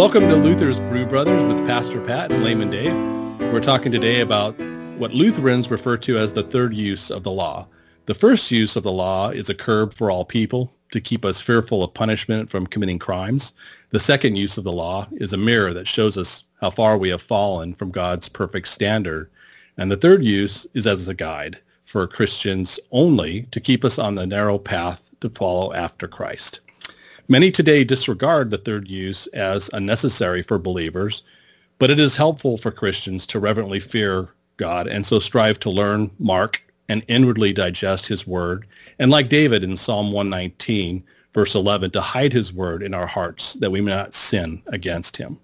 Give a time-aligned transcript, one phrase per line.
[0.00, 2.94] Welcome to Luther's Brew Brothers with Pastor Pat and Layman Dave.
[3.52, 4.58] We're talking today about
[4.96, 7.66] what Lutherans refer to as the third use of the law.
[8.06, 11.42] The first use of the law is a curb for all people to keep us
[11.42, 13.52] fearful of punishment from committing crimes.
[13.90, 17.10] The second use of the law is a mirror that shows us how far we
[17.10, 19.30] have fallen from God's perfect standard.
[19.76, 24.14] And the third use is as a guide for Christians only to keep us on
[24.14, 26.60] the narrow path to follow after Christ.
[27.30, 31.22] Many today disregard the third use as unnecessary for believers,
[31.78, 36.10] but it is helpful for Christians to reverently fear God and so strive to learn,
[36.18, 38.66] mark, and inwardly digest his word.
[38.98, 43.52] And like David in Psalm 119, verse 11, to hide his word in our hearts
[43.54, 45.38] that we may not sin against him.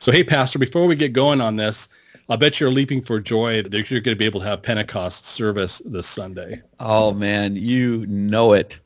[0.00, 1.88] So, hey, Pastor, before we get going on this,
[2.28, 5.24] I'll bet you're leaping for joy that you're going to be able to have Pentecost
[5.24, 6.60] service this Sunday.
[6.80, 8.80] Oh, man, you know it.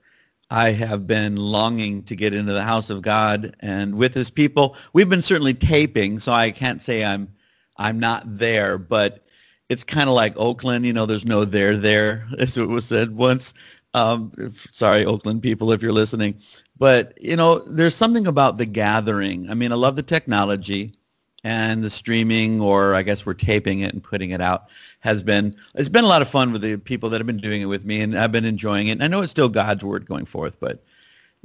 [0.51, 4.77] I have been longing to get into the house of God and with his people.
[4.93, 7.35] We've been certainly taping, so I can't say I'm
[7.77, 9.25] I'm not there, but
[9.69, 13.15] it's kind of like Oakland, you know, there's no there there, as it was said
[13.15, 13.55] once.
[13.95, 14.33] Um,
[14.73, 16.41] sorry, Oakland people, if you're listening.
[16.79, 19.51] But, you know, there's something about the gathering.
[19.51, 20.95] I mean, I love the technology
[21.45, 24.67] and the streaming, or I guess we're taping it and putting it out,
[25.01, 27.63] has been, it's been a lot of fun with the people that have been doing
[27.63, 28.93] it with me, and I've been enjoying it.
[28.93, 30.83] And I know it's still God's word going forth, but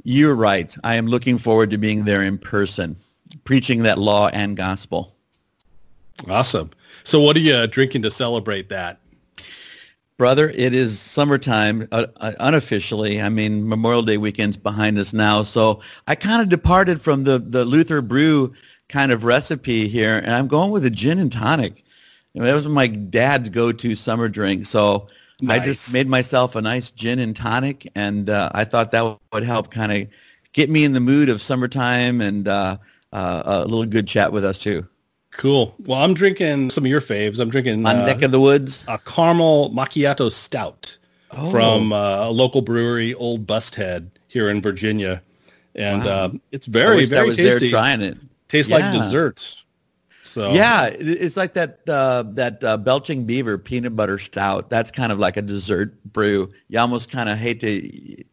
[0.02, 0.74] you're right.
[0.82, 2.96] I am looking forward to being there in person,
[3.44, 5.14] preaching that law and gospel.
[6.28, 6.70] Awesome.
[7.04, 9.00] So what are you drinking to celebrate that?
[10.16, 13.20] Brother, it is summertime uh, uh, unofficially.
[13.20, 15.42] I mean, Memorial Day weekend's behind us now.
[15.42, 18.54] So I kind of departed from the, the Luther brew
[18.88, 21.84] kind of recipe here, and I'm going with a gin and tonic.
[22.34, 24.66] that was my dad's go-to summer drink.
[24.66, 25.08] So
[25.40, 25.60] nice.
[25.60, 29.44] I just made myself a nice gin and tonic, and uh, I thought that would
[29.44, 30.08] help kind of
[30.52, 32.76] get me in the mood of summertime and uh,
[33.12, 34.86] uh, a little good chat with us too.
[35.32, 35.74] Cool.
[35.80, 37.40] Well, I'm drinking some of your faves.
[37.40, 40.96] I'm drinking on uh, Neck of the Woods a caramel macchiato stout
[41.32, 41.50] oh.
[41.50, 45.22] from uh, a local brewery, Old Bust Head, here in Virginia,
[45.74, 46.10] and wow.
[46.10, 47.70] uh, it's very very was tasty.
[47.70, 48.16] There trying it.
[48.54, 48.92] Tastes yeah.
[48.92, 49.64] like desserts.
[50.22, 54.70] So yeah, it's like that uh, that uh, Belching Beaver peanut butter stout.
[54.70, 56.52] That's kind of like a dessert brew.
[56.68, 58.24] You almost kind of hate to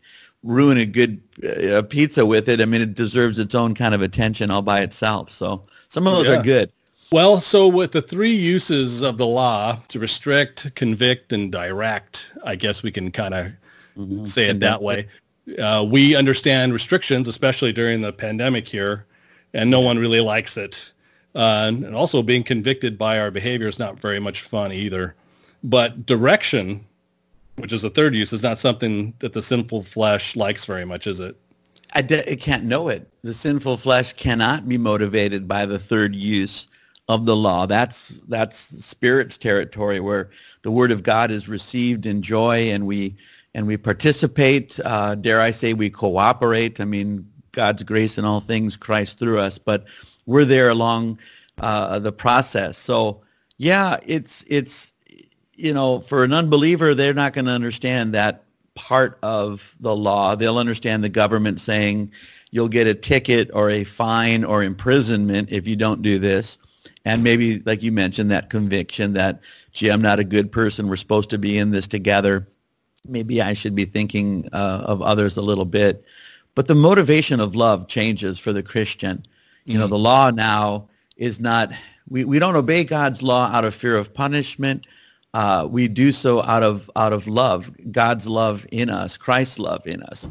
[0.44, 2.62] ruin a good uh, pizza with it.
[2.62, 5.32] I mean, it deserves its own kind of attention all by itself.
[5.32, 6.40] So some of those yeah.
[6.40, 6.72] are good.
[7.12, 12.56] Well, so with the three uses of the law to restrict, convict, and direct, I
[12.56, 13.48] guess we can kind of
[13.98, 14.26] mm-hmm.
[14.26, 15.08] say it that way.
[15.60, 19.06] Uh, we understand restrictions, especially during the pandemic here,
[19.54, 20.92] and no one really likes it.
[21.34, 25.16] Uh, and also being convicted by our behavior is not very much fun either.
[25.64, 26.86] But direction,
[27.56, 31.08] which is the third use, is not something that the sinful flesh likes very much,
[31.08, 31.38] is it?
[31.94, 33.08] I d- it can't know it.
[33.22, 36.68] The sinful flesh cannot be motivated by the third use
[37.08, 37.66] of the law.
[37.66, 40.30] That's that's spirit's territory where
[40.62, 43.18] the word of God is received in joy and we
[43.54, 44.80] and we participate.
[44.84, 46.80] Uh, dare I say we cooperate?
[46.80, 49.86] I mean God's grace in all things, Christ through us, but
[50.26, 51.20] we're there along
[51.60, 52.78] uh, the process.
[52.78, 53.22] So
[53.58, 54.94] yeah, it's it's
[55.56, 58.44] you know for an unbeliever they're not going to understand that
[58.76, 60.36] part of the law.
[60.36, 62.12] They'll understand the government saying
[62.52, 66.58] you'll get a ticket or a fine or imprisonment if you don't do this
[67.06, 69.40] and maybe like you mentioned that conviction that
[69.72, 72.48] gee i'm not a good person we're supposed to be in this together
[73.08, 76.04] maybe i should be thinking uh, of others a little bit
[76.56, 79.26] but the motivation of love changes for the christian
[79.66, 79.82] you mm-hmm.
[79.82, 81.72] know the law now is not
[82.10, 84.88] we, we don't obey god's law out of fear of punishment
[85.34, 89.86] uh, we do so out of out of love god's love in us christ's love
[89.86, 90.28] in us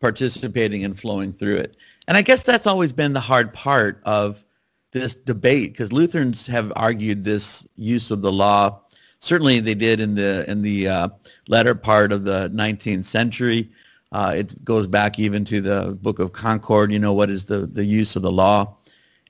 [0.00, 1.76] participating and flowing through it
[2.08, 4.44] and i guess that's always been the hard part of
[4.92, 8.80] this debate because Lutherans have argued this use of the law.
[9.18, 11.08] Certainly, they did in the in the uh,
[11.48, 13.70] latter part of the 19th century.
[14.12, 16.92] Uh, it goes back even to the Book of Concord.
[16.92, 18.76] You know what is the the use of the law,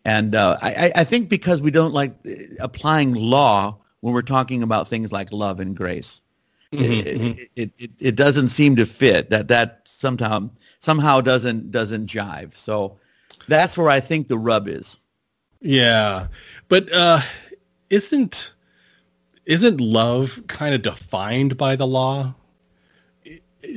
[0.05, 4.63] and uh, I, I think because we don't like uh, applying law when we're talking
[4.65, 6.21] about things like love and grace,
[6.73, 7.43] mm-hmm, it, mm-hmm.
[7.55, 9.31] It, it, it doesn't seem to fit.
[9.31, 10.51] That that somehow
[10.81, 12.55] somehow doesn't doesn't jive.
[12.57, 12.99] So
[13.47, 14.99] that's where I think the rub is.
[15.61, 16.27] Yeah,
[16.69, 17.21] but uh,
[17.89, 18.53] isn't
[19.47, 22.35] isn't love kind of defined by the law?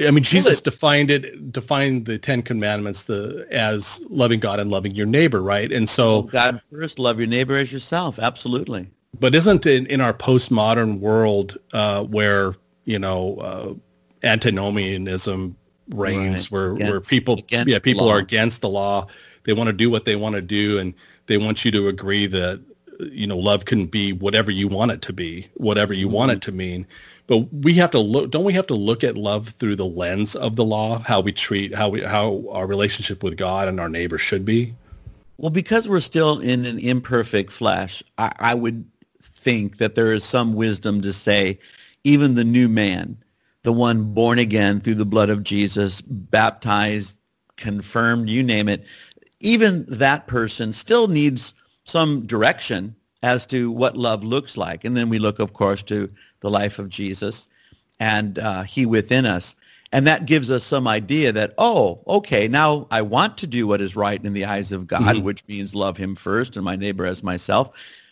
[0.04, 4.94] I mean, Jesus defined it, defined the Ten Commandments the as loving God and loving
[4.96, 5.72] your neighbor, right?
[5.72, 8.20] And so God first, love your neighbor as yourself.
[8.20, 8.90] Absolutely.
[9.20, 13.74] But isn't in, in our postmodern world uh, where you know uh,
[14.24, 15.56] antinomianism
[15.90, 16.52] reigns, right.
[16.52, 19.08] where against, where people yeah people are against the law,
[19.44, 20.94] they want to do what they want to do, and
[21.28, 22.62] they want you to agree that
[23.00, 26.16] you know love can be whatever you want it to be, whatever you mm-hmm.
[26.16, 26.86] want it to mean.
[27.28, 28.32] But we have to look.
[28.32, 31.00] Don't we have to look at love through the lens of the law?
[31.00, 34.76] How we treat, how we, how our relationship with God and our neighbor should be.
[35.38, 38.86] Well, because we're still in an imperfect flesh, I, I would
[39.22, 41.60] think that there is some wisdom to say,
[42.04, 43.18] even the new man,
[43.64, 47.18] the one born again through the blood of Jesus, baptized,
[47.58, 48.86] confirmed, you name it,
[49.40, 54.86] even that person still needs some direction as to what love looks like.
[54.86, 56.10] And then we look, of course, to
[56.46, 57.48] the life of Jesus
[58.00, 59.56] and uh, he within us.
[59.92, 63.82] And that gives us some idea that, oh, okay, now I want to do what
[63.82, 65.26] is right in the eyes of God, mm-hmm.
[65.26, 67.70] which means love him first and my neighbor as myself.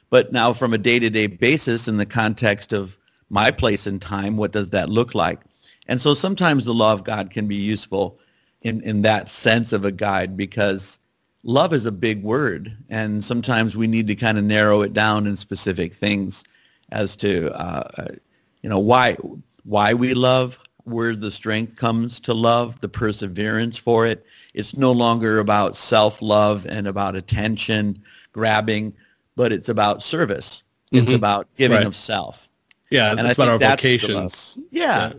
[0.09, 2.97] But now from a day-to-day basis in the context of
[3.30, 5.41] my place in time, what does that look like?
[5.88, 8.18] And so sometimes the law of God can be useful
[8.62, 11.00] in, in that sense of a guide because
[11.44, 12.77] love is a big word.
[12.89, 16.45] And sometimes we need to kind of narrow it down in specific things
[16.91, 18.15] as to, uh,
[18.63, 19.15] you know, why,
[19.63, 24.25] why we love, where the strength comes to love, the perseverance for it.
[24.54, 28.01] It's no longer about self-love and about attention
[28.31, 28.95] grabbing,
[29.36, 30.63] but it's about service.
[30.92, 31.15] It's mm-hmm.
[31.15, 31.88] about giving right.
[31.88, 32.48] of self.
[32.89, 34.57] Yeah, and it's about our vocations.
[34.69, 35.13] Yeah,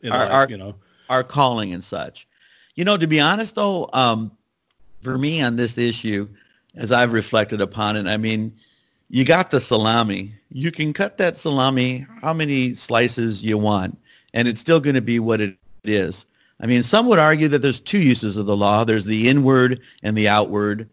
[0.00, 0.10] yeah.
[0.10, 0.74] Our, our, you know,
[1.08, 2.26] our calling and such.
[2.74, 4.32] You know, to be honest though, um,
[5.02, 6.28] for me on this issue,
[6.74, 8.56] as I've reflected upon it, I mean,
[9.10, 10.32] you got the salami.
[10.50, 13.98] You can cut that salami how many slices you want,
[14.32, 16.26] and it's still going to be what it is.
[16.60, 18.84] I mean, some would argue that there's two uses of the law.
[18.84, 20.88] There's the inward and the outward.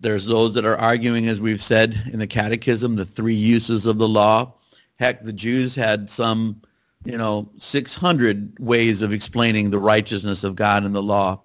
[0.00, 3.98] There's those that are arguing, as we've said in the catechism, the three uses of
[3.98, 4.54] the law.
[4.98, 6.62] Heck, the Jews had some,
[7.04, 11.42] you know, 600 ways of explaining the righteousness of God in the law.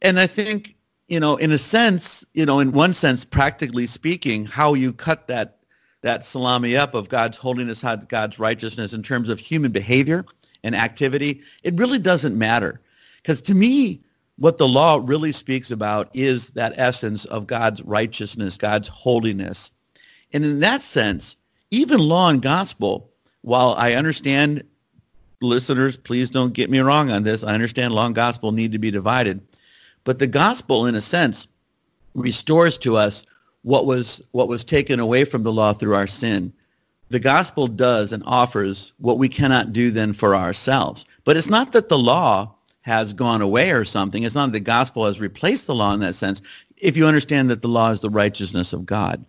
[0.00, 0.75] And I think,
[1.08, 5.28] you know, in a sense, you know, in one sense, practically speaking, how you cut
[5.28, 5.58] that
[6.02, 10.24] that salami up of God's holiness, God's righteousness in terms of human behavior
[10.62, 12.80] and activity, it really doesn't matter.
[13.22, 14.02] Because to me,
[14.36, 19.72] what the law really speaks about is that essence of God's righteousness, God's holiness.
[20.32, 21.36] And in that sense,
[21.70, 23.10] even law and gospel,
[23.40, 24.62] while I understand
[25.40, 27.42] listeners, please don't get me wrong on this.
[27.42, 29.40] I understand law and gospel need to be divided.
[30.06, 31.48] But the gospel, in a sense,
[32.14, 33.26] restores to us
[33.62, 36.52] what was, what was taken away from the law through our sin.
[37.08, 41.06] The gospel does and offers what we cannot do then for ourselves.
[41.24, 44.22] But it's not that the law has gone away or something.
[44.22, 46.40] It's not that the gospel has replaced the law in that sense.
[46.76, 49.24] If you understand that the law is the righteousness of God,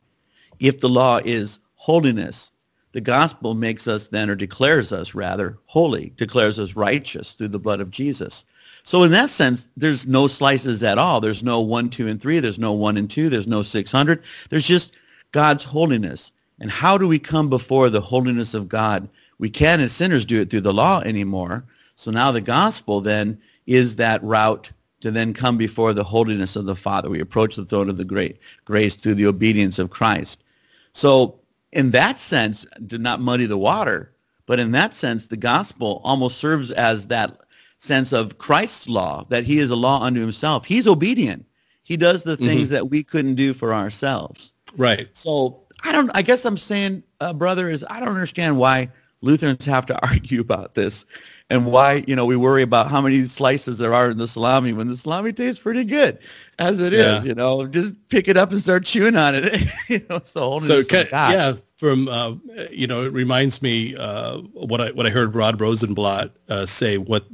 [0.59, 2.51] if the law is holiness,
[2.91, 7.59] the gospel makes us then, or declares us rather, holy, declares us righteous through the
[7.59, 8.45] blood of Jesus.
[8.87, 11.19] So in that sense, there's no slices at all.
[11.19, 12.39] There's no one, two, and three.
[12.39, 13.27] There's no one and two.
[13.27, 14.23] There's no 600.
[14.49, 14.95] There's just
[15.33, 16.31] God's holiness.
[16.61, 19.09] And how do we come before the holiness of God?
[19.39, 21.65] We can't as sinners do it through the law anymore.
[21.95, 26.65] So now the gospel then is that route to then come before the holiness of
[26.65, 27.09] the Father.
[27.09, 30.45] We approach the throne of the great grace through the obedience of Christ.
[30.93, 31.37] So
[31.73, 34.13] in that sense, did not muddy the water,
[34.45, 37.41] but in that sense, the gospel almost serves as that
[37.79, 40.65] sense of Christ's law, that he is a law unto himself.
[40.65, 41.45] He's obedient.
[41.83, 42.73] He does the things mm-hmm.
[42.73, 44.51] that we couldn't do for ourselves.
[44.75, 45.07] Right.
[45.13, 48.89] So I don't, I guess I'm saying, uh, brother, is I don't understand why
[49.21, 51.05] Lutherans have to argue about this
[51.49, 54.73] and why, you know, we worry about how many slices there are in the salami
[54.73, 56.19] when the salami tastes pretty good
[56.59, 57.19] as it yeah.
[57.19, 57.25] is.
[57.25, 59.61] you know, just pick it up and start chewing on it.
[59.87, 62.33] you know, it's the whole so can, yeah, from, uh,
[62.69, 66.97] you know, it reminds me uh, what I, what I heard Rod Rosenbladt uh, say,
[66.97, 67.25] what,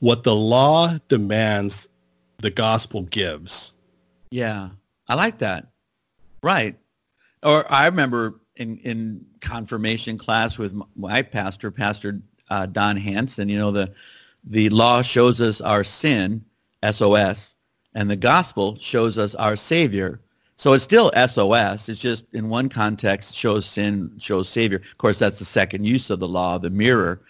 [0.00, 1.88] what the law demands,
[2.38, 3.74] the gospel gives.
[4.30, 4.70] Yeah,
[5.08, 5.68] I like that.
[6.42, 6.76] Right.
[7.42, 13.58] Or I remember in, in confirmation class with my pastor, Pastor uh, Don Hanson, you
[13.58, 13.92] know, the,
[14.44, 16.44] the law shows us our sin,
[16.88, 17.54] SOS,
[17.94, 20.20] and the gospel shows us our Savior.
[20.56, 21.88] So it's still SOS.
[21.88, 24.78] It's just in one context shows sin, shows Savior.
[24.78, 27.22] Of course, that's the second use of the law, the mirror.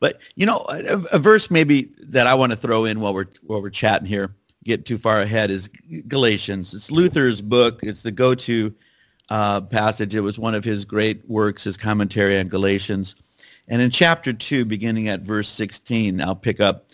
[0.00, 3.28] But you know, a, a verse maybe that I want to throw in while we're
[3.42, 5.68] while we're chatting here, get too far ahead, is
[6.08, 6.74] Galatians.
[6.74, 7.80] It's Luther's book.
[7.82, 8.74] It's the go-to
[9.28, 10.14] uh, passage.
[10.14, 13.14] It was one of his great works, his commentary on Galatians.
[13.68, 16.88] And in chapter 2, beginning at verse 16, I'll pick up,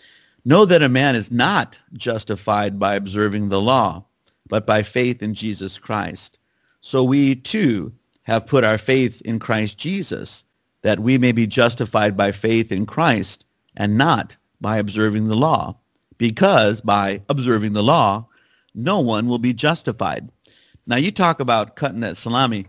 [0.45, 4.05] Know that a man is not justified by observing the law,
[4.47, 6.39] but by faith in Jesus Christ.
[6.79, 7.91] So we too
[8.23, 10.45] have put our faith in Christ Jesus,
[10.81, 15.77] that we may be justified by faith in Christ and not by observing the law.
[16.17, 18.27] Because by observing the law,
[18.73, 20.29] no one will be justified.
[20.85, 22.65] Now you talk about cutting that salami.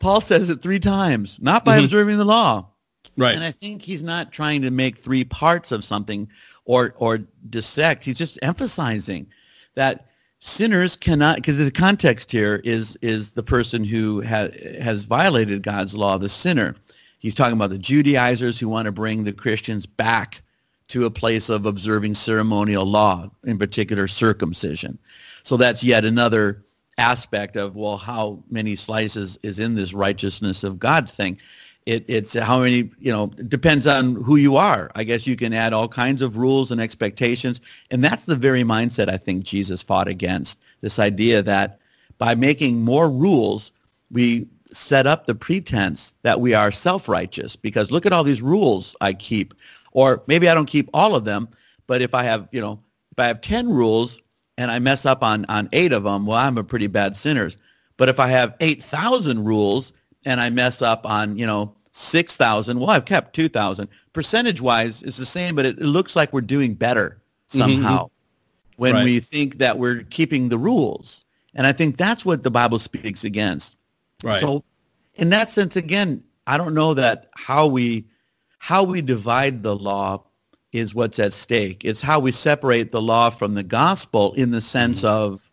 [0.00, 1.84] Paul says it three times, not by mm-hmm.
[1.84, 2.70] observing the law.
[3.16, 3.34] Right.
[3.34, 6.28] And I think he's not trying to make three parts of something
[6.64, 8.04] or or dissect.
[8.04, 9.26] He's just emphasizing
[9.74, 10.06] that
[10.40, 14.48] sinners cannot because the context here is is the person who ha-
[14.80, 16.76] has violated God's law, the sinner.
[17.20, 20.42] He's talking about the Judaizers who want to bring the Christians back
[20.88, 24.98] to a place of observing ceremonial law, in particular circumcision.
[25.44, 26.64] So that's yet another
[26.98, 31.38] aspect of well how many slices is in this righteousness of God thing.
[31.86, 34.90] It, it's how many you know depends on who you are.
[34.94, 37.60] I guess you can add all kinds of rules and expectations,
[37.90, 40.58] and that's the very mindset I think Jesus fought against.
[40.80, 41.78] This idea that
[42.18, 43.72] by making more rules,
[44.10, 48.96] we set up the pretense that we are self-righteous because look at all these rules
[49.00, 49.54] I keep,
[49.92, 51.48] or maybe I don't keep all of them,
[51.86, 52.80] but if I have you know
[53.12, 54.20] if I have ten rules
[54.60, 57.50] and I mess up on, on eight of them, well, I'm a pretty bad sinner.
[57.96, 59.94] But if I have 8,000 rules
[60.26, 63.88] and I mess up on, you know, 6,000, well, I've kept 2,000.
[64.12, 68.82] Percentage-wise, it's the same, but it, it, looks like we're doing better somehow mm-hmm.
[68.82, 69.04] when right.
[69.04, 71.24] we think that we're keeping the rules.
[71.54, 73.76] And I think that's what the Bible speaks against.
[74.22, 74.40] Right.
[74.40, 74.64] So
[75.14, 78.06] in that sense, again, I don't know that how we
[78.58, 80.24] how we divide the law
[80.72, 81.84] is what's at stake.
[81.84, 85.08] It's how we separate the law from the gospel in the sense mm-hmm.
[85.08, 85.50] of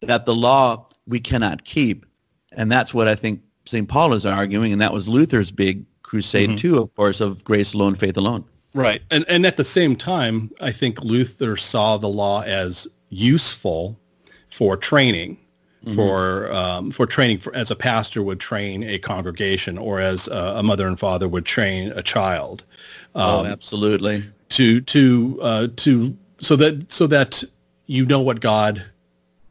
[0.00, 2.06] that the law we cannot keep.
[2.52, 3.88] And that's what I think St.
[3.88, 6.56] Paul is arguing, and that was Luther's big crusade mm-hmm.
[6.56, 8.44] too, of course, of grace alone, faith alone.
[8.74, 9.02] Right.
[9.10, 13.98] And and at the same time, I think Luther saw the law as useful
[14.50, 15.38] for training.
[15.84, 15.94] Mm-hmm.
[15.94, 20.54] For um, for training, for, as a pastor would train a congregation, or as a,
[20.56, 22.64] a mother and father would train a child.
[23.14, 27.42] Oh, um, oh, absolutely to to uh, to so that so that
[27.86, 28.84] you know what God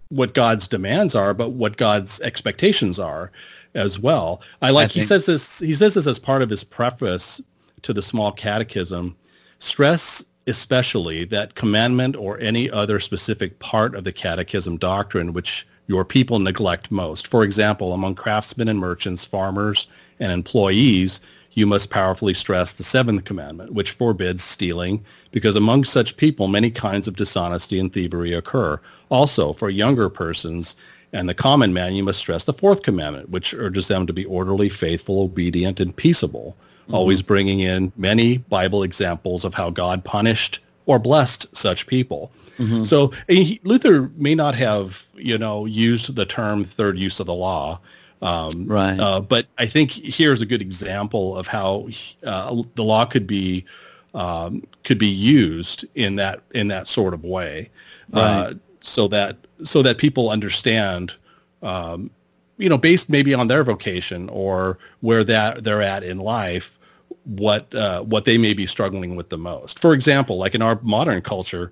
[0.10, 3.31] what God's demands are, but what God's expectations are
[3.75, 4.41] as well.
[4.62, 7.41] I like I he says this he says this as part of his preface
[7.84, 9.15] to the small catechism.
[9.60, 16.06] Stress especially that commandment or any other specific part of the catechism doctrine which your
[16.06, 17.27] people neglect most.
[17.27, 19.88] For example, among craftsmen and merchants, farmers
[20.20, 21.22] and employees,
[21.53, 26.70] you must powerfully stress the seventh commandment, which forbids stealing, because among such people many
[26.70, 28.79] kinds of dishonesty and thievery occur.
[29.10, 30.75] Also, for younger persons
[31.13, 34.25] and the common man, you must stress the fourth commandment, which urges them to be
[34.25, 36.94] orderly, faithful, obedient, and peaceable, mm-hmm.
[36.94, 42.32] always bringing in many Bible examples of how God punished or blessed such people.
[42.58, 42.84] Mm-hmm.
[42.84, 47.34] So he, Luther may not have, you know, used the term third use of the
[47.34, 47.80] law,
[48.22, 49.00] um, right.
[49.00, 51.90] Uh, but I think here's a good example of how
[52.26, 53.66] uh, the law could be
[54.14, 57.70] um, could be used in that in that sort of way,
[58.14, 58.28] uh, right.
[58.28, 61.14] uh, so that so that people understand,
[61.62, 62.10] um,
[62.58, 66.80] you know, based maybe on their vocation or where that they're at in life,
[67.26, 69.78] what uh, what they may be struggling with the most.
[69.78, 71.72] For example, like in our modern culture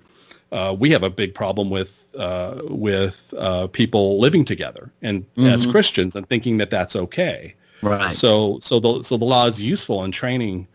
[0.52, 5.46] uh, we have a big problem with uh, with uh, people living together and mm-hmm.
[5.46, 7.54] as Christians and thinking that that's okay.
[7.82, 8.12] Right.
[8.12, 10.68] So so the so the law is useful in training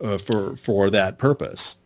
[0.00, 1.78] uh, for for that purpose.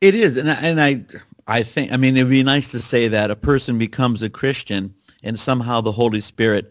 [0.00, 1.04] It is, and I, and I
[1.46, 4.94] I think I mean it'd be nice to say that a person becomes a Christian
[5.22, 6.70] and somehow the Holy Spirit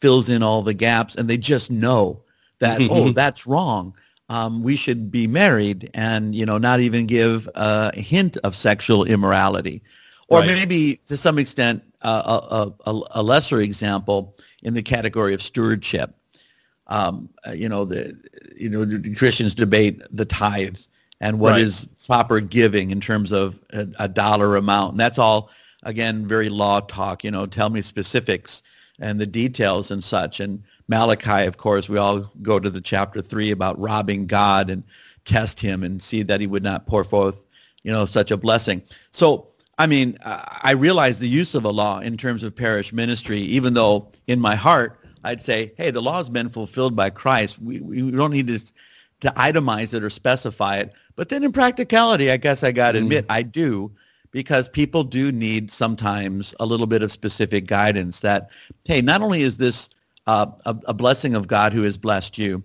[0.00, 2.22] fills in all the gaps and they just know
[2.58, 2.92] that mm-hmm.
[2.92, 3.96] oh that's wrong
[4.28, 9.04] um, we should be married and you know not even give a hint of sexual
[9.04, 9.82] immorality
[10.28, 10.46] or right.
[10.46, 16.14] maybe to some extent uh, a, a, a, lesser example in the category of stewardship
[16.88, 18.16] um, uh, you know the
[18.56, 20.76] you know the christians debate the tithe
[21.20, 21.62] and what right.
[21.62, 25.50] is proper giving in terms of a, a dollar amount and that's all
[25.84, 28.62] again very law talk you know tell me specifics
[28.98, 33.20] and the details and such and Malachi, of course, we all go to the chapter
[33.20, 34.84] three about robbing God and
[35.24, 37.42] test him and see that he would not pour forth,
[37.82, 38.82] you know, such a blessing.
[39.10, 43.40] So, I mean, I realize the use of a law in terms of parish ministry,
[43.40, 47.60] even though in my heart, I'd say, hey, the law has been fulfilled by Christ.
[47.60, 48.60] We, we don't need to,
[49.20, 50.92] to itemize it or specify it.
[51.16, 53.02] But then in practicality, I guess I got to mm.
[53.02, 53.90] admit, I do
[54.30, 58.50] because people do need sometimes a little bit of specific guidance that,
[58.84, 59.88] hey, not only is this
[60.26, 62.62] uh, a, a, blessing of God who has blessed you.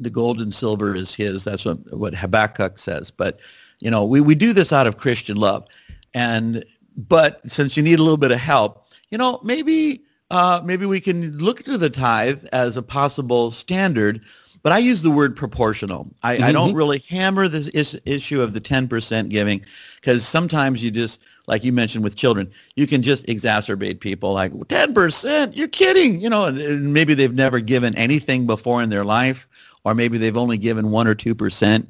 [0.00, 1.44] The gold and silver is his.
[1.44, 3.10] That's what, what Habakkuk says.
[3.10, 3.40] But,
[3.80, 5.66] you know, we, we do this out of Christian love.
[6.14, 6.64] And,
[6.96, 11.00] but since you need a little bit of help, you know, maybe, uh, maybe we
[11.00, 14.20] can look to the tithe as a possible standard.
[14.62, 16.08] But I use the word proportional.
[16.22, 16.44] I, mm-hmm.
[16.44, 19.64] I don't really hammer this is, issue of the 10% giving
[20.00, 24.52] because sometimes you just like you mentioned with children, you can just exacerbate people like
[24.52, 29.48] 10%, you're kidding, you know, and maybe they've never given anything before in their life,
[29.82, 31.86] or maybe they've only given 1 or 2%,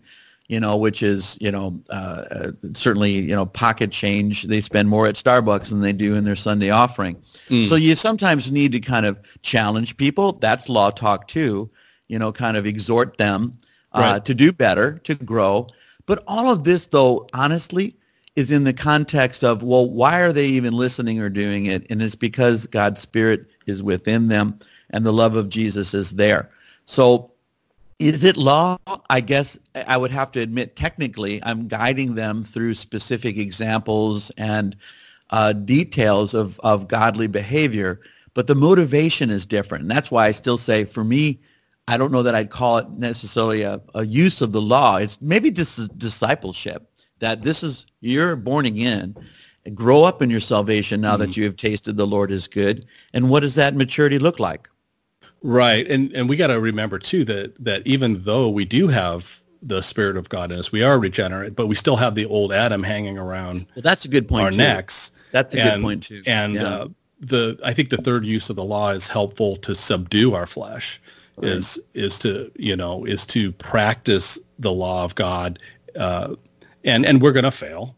[0.47, 4.45] you know, which is, you know, uh, uh, certainly, you know, pocket change.
[4.45, 7.21] They spend more at Starbucks than they do in their Sunday offering.
[7.49, 7.69] Mm.
[7.69, 10.35] So you sometimes need to kind of challenge people.
[10.35, 11.69] That's law talk too,
[12.07, 13.59] you know, kind of exhort them
[13.93, 14.25] uh, right.
[14.25, 15.67] to do better, to grow.
[16.07, 17.97] But all of this, though, honestly,
[18.38, 21.85] is in the context of, well, why are they even listening or doing it?
[21.90, 26.49] And it's because God's Spirit is within them and the love of Jesus is there.
[26.85, 27.33] So
[27.99, 28.78] is it law?
[29.11, 34.76] I guess I would have to admit technically I'm guiding them through specific examples and
[35.30, 38.00] uh, details of, of godly behavior,
[38.35, 39.83] but the motivation is different.
[39.83, 41.40] And that's why I still say for me,
[41.88, 44.99] I don't know that I'd call it necessarily a, a use of the law.
[44.99, 46.88] It's maybe just discipleship
[47.21, 49.17] that this is, you're born again
[49.75, 51.23] grow up in your salvation now mm-hmm.
[51.23, 52.87] that you have tasted the Lord is good.
[53.13, 54.69] And what does that maturity look like?
[55.43, 55.87] Right.
[55.89, 59.83] And and we got to remember too that that even though we do have the
[59.83, 62.83] spirit of God in us, we are regenerate, but we still have the old Adam
[62.83, 63.67] hanging around.
[63.75, 64.45] Well, that's a good point.
[64.45, 64.57] Our too.
[64.57, 65.13] necks.
[65.31, 66.23] That's a and, good point too.
[66.27, 66.63] And yeah.
[66.63, 66.89] uh,
[67.21, 71.01] the I think the third use of the law is helpful to subdue our flesh.
[71.37, 71.53] Right.
[71.53, 75.61] Is is to you know is to practice the law of God,
[75.97, 76.35] uh,
[76.85, 77.94] and and we're going to fail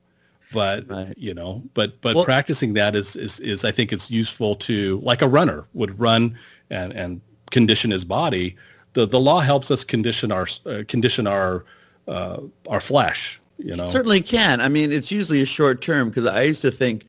[0.53, 1.15] but right.
[1.17, 5.01] you know but but well, practicing that is, is is i think it's useful to
[5.03, 6.37] like a runner would run
[6.71, 7.21] and and
[7.51, 8.57] condition his body,
[8.95, 11.65] the the law helps us condition our uh, condition our
[12.09, 13.41] uh, our flesh.
[13.59, 14.61] You know, certainly can.
[14.61, 17.07] I mean, it's usually a short term because I used to think.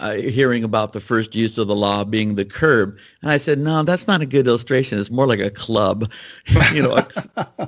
[0.00, 3.58] Uh, hearing about the first use of the law being the curb, and I said,
[3.58, 4.96] "No, that's not a good illustration.
[4.96, 6.08] It's more like a club.
[6.72, 7.04] you know,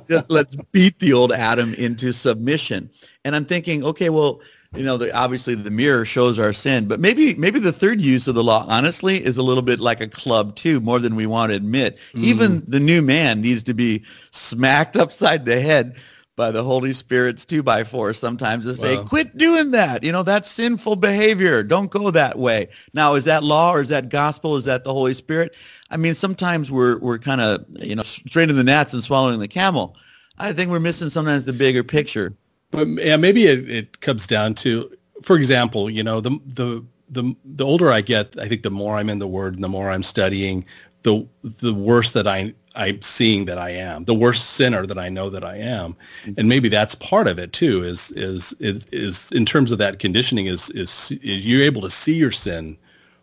[0.29, 2.89] let's beat the old Adam into submission."
[3.25, 4.39] And I'm thinking, okay, well,
[4.73, 8.27] you know, the, obviously the mirror shows our sin, but maybe maybe the third use
[8.29, 11.25] of the law, honestly, is a little bit like a club too, more than we
[11.25, 11.97] want to admit.
[12.13, 12.23] Mm.
[12.23, 15.97] Even the new man needs to be smacked upside the head
[16.41, 19.03] by the Holy Spirit's two by four sometimes to say, wow.
[19.03, 20.03] quit doing that.
[20.03, 21.61] You know, that's sinful behavior.
[21.61, 22.69] Don't go that way.
[22.95, 24.57] Now, is that law or is that gospel?
[24.57, 25.53] Is that the Holy Spirit?
[25.91, 29.47] I mean, sometimes we're we're kind of you know straining the gnats and swallowing the
[29.47, 29.95] camel.
[30.39, 32.33] I think we're missing sometimes the bigger picture.
[32.71, 37.35] But yeah, maybe it, it comes down to, for example, you know, the the the
[37.45, 39.91] the older I get, I think the more I'm in the Word and the more
[39.91, 40.65] I'm studying,
[41.03, 45.09] the the worse that I I'm seeing that I am, the worst sinner that I
[45.09, 45.95] know that I am,
[46.37, 47.83] and maybe that's part of it too.
[47.83, 51.89] Is is is, is in terms of that conditioning is, is is you're able to
[51.89, 52.77] see your sin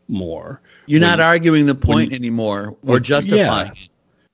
[0.09, 0.61] more.
[0.87, 3.73] You're when, not arguing the point when, anymore or justifying.
[3.75, 3.87] Yeah,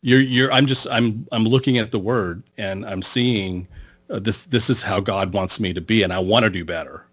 [0.03, 0.53] you're you're.
[0.53, 3.69] I'm just I'm I'm looking at the Word and I'm seeing
[4.11, 6.65] uh, this this is how God wants me to be, and I want to do
[6.65, 7.07] better.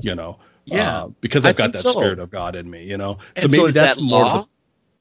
[0.00, 1.92] You know, yeah, uh, because I've I got that so.
[1.92, 2.84] spirit of God in me.
[2.84, 4.46] You know, so maybe so that's that more.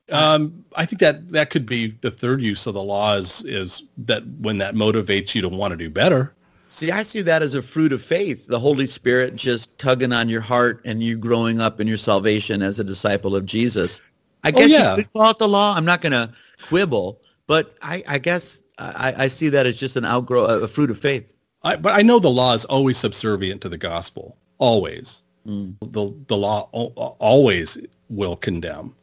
[0.09, 3.83] Um, I think that that could be the third use of the law is is
[3.99, 6.33] that when that motivates you to want to do better.
[6.67, 10.29] See, I see that as a fruit of faith, the Holy Spirit just tugging on
[10.29, 13.99] your heart and you growing up in your salvation as a disciple of Jesus.
[14.45, 14.89] I oh, guess oh, yeah.
[14.91, 15.75] you could call it the law.
[15.75, 16.31] I'm not going to
[16.67, 20.89] quibble, but I, I guess I, I, see that as just an outgrow, a fruit
[20.89, 21.33] of faith.
[21.63, 24.37] I, but I know the law is always subservient to the gospel.
[24.57, 25.23] Always.
[25.45, 25.75] Mm.
[25.81, 27.77] The, the law always
[28.09, 28.95] will condemn.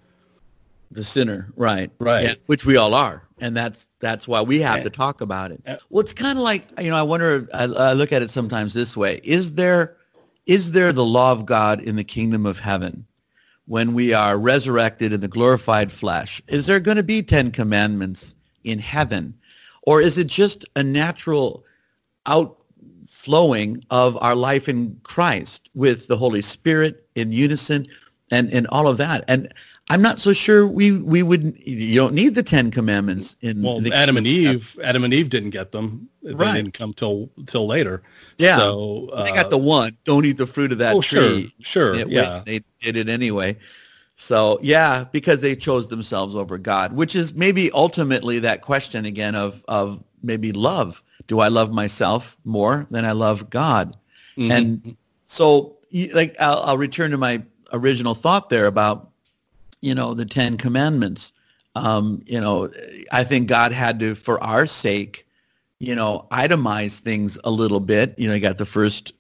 [0.90, 1.90] The sinner, right.
[1.98, 2.24] Right.
[2.24, 3.24] Yeah, which we all are.
[3.40, 5.60] And that's that's why we have and, to talk about it.
[5.64, 8.30] And, well, it's kind of like, you know, I wonder, I, I look at it
[8.30, 9.20] sometimes this way.
[9.22, 9.96] Is there
[10.46, 13.06] is there the law of God in the kingdom of heaven?
[13.68, 16.40] when we are resurrected in the glorified flesh?
[16.48, 19.34] Is there going to be 10 commandments in heaven?
[19.82, 21.66] Or is it just a natural
[22.26, 27.86] outflowing of our life in Christ with the Holy Spirit in unison
[28.30, 29.24] and, and all of that.
[29.28, 29.52] And
[29.90, 33.80] I'm not so sure we, we would, you don't need the Ten Commandments in Well,
[33.80, 36.08] the, Adam and Eve, Adam and Eve didn't get them.
[36.22, 36.54] They right.
[36.54, 38.02] didn't come till, till later.
[38.36, 38.56] Yeah.
[38.56, 41.54] So uh, they got the one, don't eat the fruit of that oh, tree.
[41.60, 42.02] Sure, sure.
[42.02, 42.42] It, yeah.
[42.44, 43.56] They did it anyway.
[44.16, 49.34] So yeah, because they chose themselves over God, which is maybe ultimately that question again
[49.34, 53.96] of, of maybe love do I love myself more than I love God?
[54.36, 54.50] Mm-hmm.
[54.50, 54.96] And
[55.26, 55.76] so,
[56.12, 59.07] like, I'll, I'll, return to my original thought there about,
[59.80, 61.32] you know, the Ten Commandments.
[61.74, 62.70] Um, you know,
[63.12, 65.26] I think God had to, for our sake,
[65.78, 68.14] you know, itemize things a little bit.
[68.18, 69.12] You know, you got the first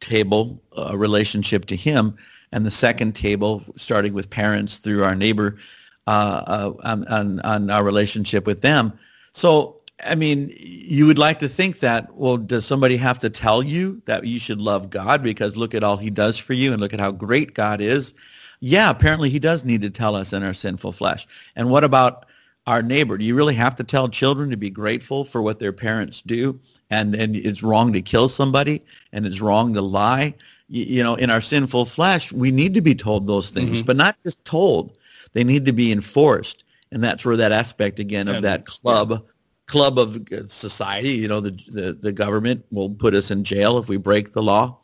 [0.00, 2.16] table, uh, relationship to Him,
[2.52, 5.58] and the second table, starting with parents through our neighbor,
[6.06, 8.98] uh, uh, on, on, on our relationship with them.
[9.32, 13.62] So I mean, you would like to think that, well, does somebody have to tell
[13.62, 16.80] you that you should love God because look at all he does for you and
[16.80, 18.12] look at how great God is?
[18.60, 21.26] Yeah, apparently he does need to tell us in our sinful flesh.
[21.56, 22.26] And what about
[22.66, 23.18] our neighbor?
[23.18, 26.58] Do you really have to tell children to be grateful for what their parents do?
[26.90, 30.34] And, and it's wrong to kill somebody and it's wrong to lie.
[30.68, 33.86] You, you know, in our sinful flesh, we need to be told those things, mm-hmm.
[33.86, 34.98] but not just told.
[35.32, 36.64] They need to be enforced.
[36.92, 39.18] And that's where that aspect again of that club yeah
[39.66, 41.10] club of society.
[41.10, 44.42] You know, the, the, the government will put us in jail if we break the
[44.42, 44.78] law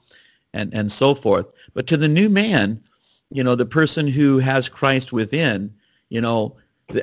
[0.52, 1.46] and, and so forth.
[1.74, 2.82] But to the new man,
[3.32, 5.72] you know, the person who has Christ within,
[6.08, 6.56] you know,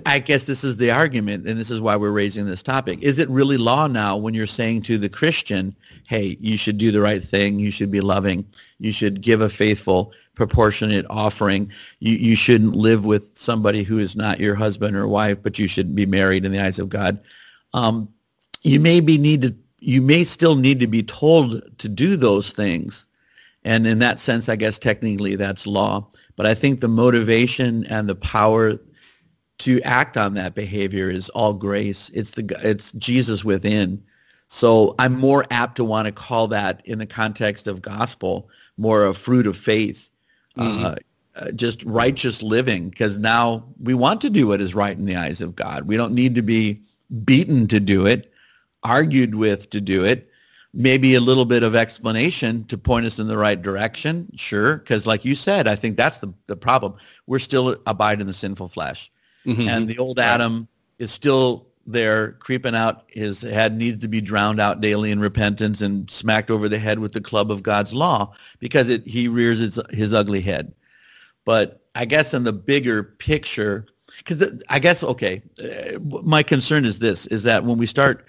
[0.06, 3.00] I guess this is the argument, and this is why we're raising this topic.
[3.02, 5.76] Is it really law now when you're saying to the Christian,
[6.08, 8.46] hey, you should do the right thing, you should be loving,
[8.80, 14.16] you should give a faithful, proportionate offering, you, you shouldn't live with somebody who is
[14.16, 17.20] not your husband or wife, but you should be married in the eyes of God
[17.74, 18.10] um,
[18.62, 19.62] you may be needed.
[19.80, 23.06] You may still need to be told to do those things,
[23.64, 26.08] and in that sense, I guess technically that's law.
[26.36, 28.80] But I think the motivation and the power
[29.60, 32.10] to act on that behavior is all grace.
[32.14, 34.02] It's the it's Jesus within.
[34.48, 39.06] So I'm more apt to want to call that in the context of gospel more
[39.06, 40.10] a fruit of faith,
[40.58, 40.86] mm-hmm.
[40.86, 40.96] uh,
[41.36, 42.90] uh, just righteous living.
[42.90, 45.84] Because now we want to do what is right in the eyes of God.
[45.84, 46.82] We don't need to be
[47.26, 48.32] beaten to do it,
[48.84, 50.29] argued with to do it,
[50.74, 55.08] maybe a little bit of explanation to point us in the right direction, sure, because
[55.08, 56.96] like you said, I think that's the, the problem.
[57.26, 59.12] We're still abide in the sinful flesh.
[59.46, 59.68] Mm-hmm.
[59.68, 60.68] And the old Adam
[61.00, 63.06] is still there creeping out.
[63.08, 67.00] His head needs to be drowned out daily in repentance and smacked over the head
[67.00, 70.74] with the club of God's law because it, he rears its, his ugly head.
[71.46, 77.00] But I guess in the bigger picture, because I guess okay, uh, my concern is
[77.00, 78.26] this: is that when we start,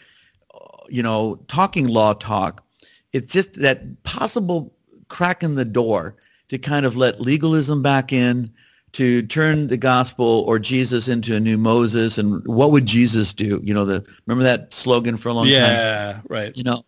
[0.90, 2.64] you know, talking law talk,
[3.12, 4.74] it's just that possible
[5.08, 6.16] crack in the door
[6.48, 8.52] to kind of let legalism back in,
[8.92, 12.18] to turn the gospel or Jesus into a new Moses.
[12.18, 13.60] And what would Jesus do?
[13.62, 15.70] You know, the remember that slogan for a long yeah, time.
[15.70, 16.56] Yeah, right.
[16.56, 16.84] You know,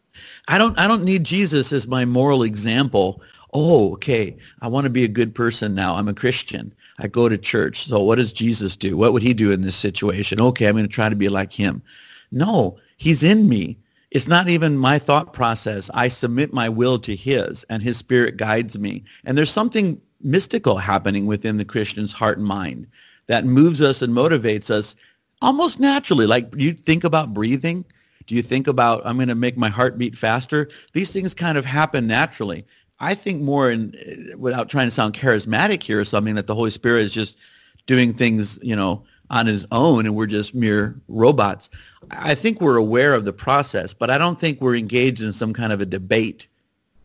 [0.48, 3.22] I don't I don't need Jesus as my moral example.
[3.52, 4.36] Oh, okay.
[4.62, 5.96] I want to be a good person now.
[5.96, 6.74] I'm a Christian.
[6.98, 7.86] I go to church.
[7.86, 8.96] So what does Jesus do?
[8.96, 10.40] What would he do in this situation?
[10.40, 11.82] Okay, I'm going to try to be like him.
[12.30, 13.78] No, he's in me.
[14.12, 15.90] It's not even my thought process.
[15.94, 19.04] I submit my will to his and his spirit guides me.
[19.24, 22.86] And there's something mystical happening within the Christian's heart and mind
[23.26, 24.96] that moves us and motivates us
[25.40, 26.26] almost naturally.
[26.26, 27.86] Like you think about breathing.
[28.26, 30.68] Do you think about, I'm going to make my heart beat faster?
[30.92, 32.66] These things kind of happen naturally.
[33.00, 36.70] I think more in without trying to sound charismatic here or something that the Holy
[36.70, 37.38] Spirit is just
[37.86, 41.70] doing things, you know, on his own and we're just mere robots.
[42.10, 45.52] I think we're aware of the process, but I don't think we're engaged in some
[45.52, 46.46] kind of a debate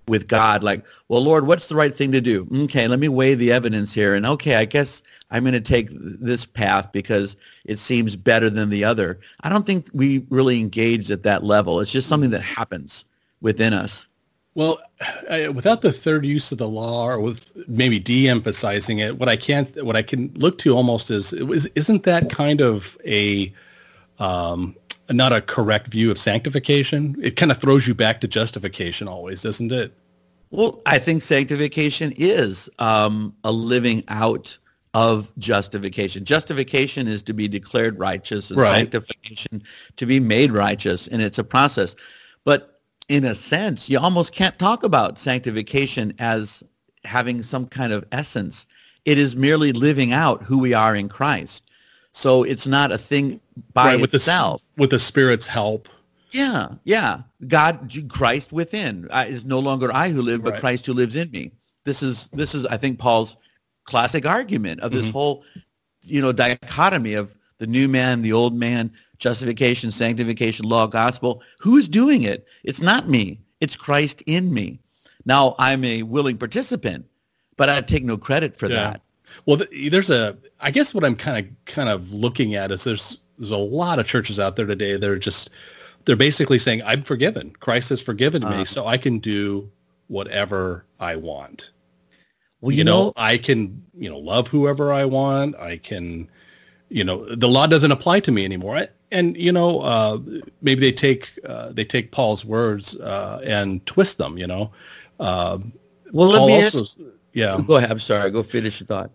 [0.08, 2.48] with God like, well, Lord, what's the right thing to do?
[2.64, 4.16] Okay, let me weigh the evidence here.
[4.16, 8.70] And okay, I guess I'm going to take this path because it seems better than
[8.70, 9.20] the other.
[9.42, 11.80] I don't think we really engage at that level.
[11.82, 13.06] It's just something that happens
[13.42, 14.08] within us.
[14.56, 14.80] Well,
[15.30, 19.36] I, without the third use of the law, or with maybe de-emphasizing it, what I
[19.36, 23.54] can't, what I can look to almost is, is isn't that kind of a
[24.20, 24.76] um,
[25.10, 27.15] not a correct view of sanctification?
[27.22, 29.93] It kind of throws you back to justification always, doesn't it?
[30.50, 34.58] Well, I think sanctification is um, a living out
[34.93, 36.26] of justification.
[36.26, 38.76] Justification is to be declared righteous, and right.
[38.76, 39.62] sanctification
[39.98, 41.96] to be made righteous, and it's a process.
[42.46, 46.63] But in a sense, you almost can't talk about sanctification as
[47.04, 48.65] having some kind of essence.
[49.06, 51.63] It is merely living out who we are in Christ.
[52.12, 53.39] So it's not a thing
[53.74, 54.63] by right, with itself.
[54.76, 55.89] The, with the Spirit's help.
[56.32, 57.22] Yeah, yeah.
[57.48, 60.60] God, Christ within I, is no longer I who live, but right.
[60.60, 61.52] Christ who lives in me.
[61.86, 63.38] This is this is I think Paul's
[63.86, 65.12] classic argument of this mm-hmm.
[65.12, 65.43] whole,
[66.02, 71.41] you know, dichotomy of the new man, the old man, justification, sanctification, law, gospel.
[71.60, 72.46] Who's doing it?
[72.63, 73.39] It's not me.
[73.62, 74.80] It's Christ in me.
[75.26, 77.06] Now I'm a willing participant,
[77.56, 78.91] but I take no credit for yeah.
[78.91, 79.02] that.
[79.46, 80.38] Well, there's a.
[80.60, 84.00] I guess what I'm kind of kind of looking at is there's there's a lot
[84.00, 85.50] of churches out there today that are just
[86.06, 87.52] they're basically saying I'm forgiven.
[87.60, 89.69] Christ has forgiven me, uh, so I can do
[90.08, 91.71] whatever I want.
[92.62, 95.56] Well, you, you know, know, I can you know love whoever I want.
[95.58, 96.30] I can
[96.89, 100.19] you know the law doesn't apply to me anymore and you know uh,
[100.62, 104.71] maybe they take uh, they take paul's words uh, and twist them you know
[105.19, 105.58] uh,
[106.12, 106.97] well let me also, ask,
[107.34, 109.12] yeah go ahead i'm sorry go finish your thought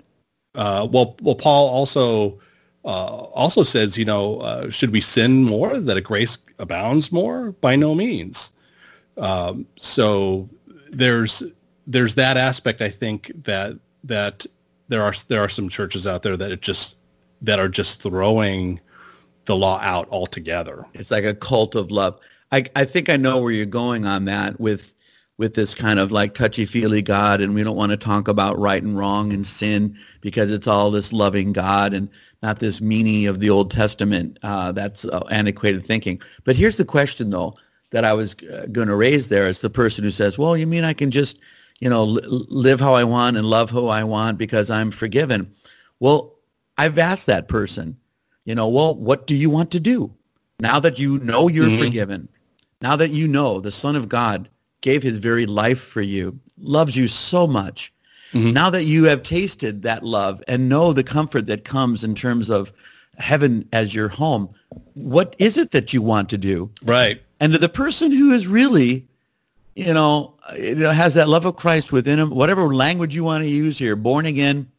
[0.55, 2.39] uh, well well paul also
[2.85, 7.53] also says you know should we sin more that a grace abounds more?
[7.53, 8.53] By no means.
[9.17, 10.49] Um, so
[10.91, 11.43] there's
[11.87, 12.81] there's that aspect.
[12.81, 14.47] I think that that
[14.89, 16.97] there are there are some churches out there that just
[17.43, 18.81] that are just throwing
[19.47, 20.87] the law out altogether.
[20.95, 22.21] It's like a cult of love.
[22.51, 24.93] I I think I know where you're going on that with
[25.39, 28.83] with this kind of like touchy-feely God and we don't want to talk about right
[28.83, 32.09] and wrong and sin because it's all this loving God and
[32.43, 34.39] not this meanie of the Old Testament.
[34.43, 36.21] Uh, that's uh, antiquated thinking.
[36.45, 37.55] But here's the question, though,
[37.91, 40.67] that I was uh, going to raise there as the person who says, well, you
[40.67, 41.39] mean I can just,
[41.81, 45.53] you know, li- live how I want and love who I want because I'm forgiven?
[46.01, 46.35] Well,
[46.79, 47.97] I've asked that person,
[48.45, 50.13] you know, well, what do you want to do?
[50.59, 51.85] Now that you know you're mm-hmm.
[51.85, 52.29] forgiven,
[52.81, 54.49] now that you know the Son of God
[54.81, 57.93] gave his very life for you, loves you so much,
[58.33, 58.53] Mm-hmm.
[58.53, 62.51] Now that you have tasted that love and know the comfort that comes in terms
[62.51, 62.73] of
[63.19, 64.51] heaven as your home,
[64.95, 66.71] what is it that you want to do?
[66.83, 67.23] Right.
[67.41, 69.07] And to the person who is really,
[69.75, 73.45] you know, you know, has that love of Christ within him, whatever language you want
[73.45, 74.71] to use here, born again,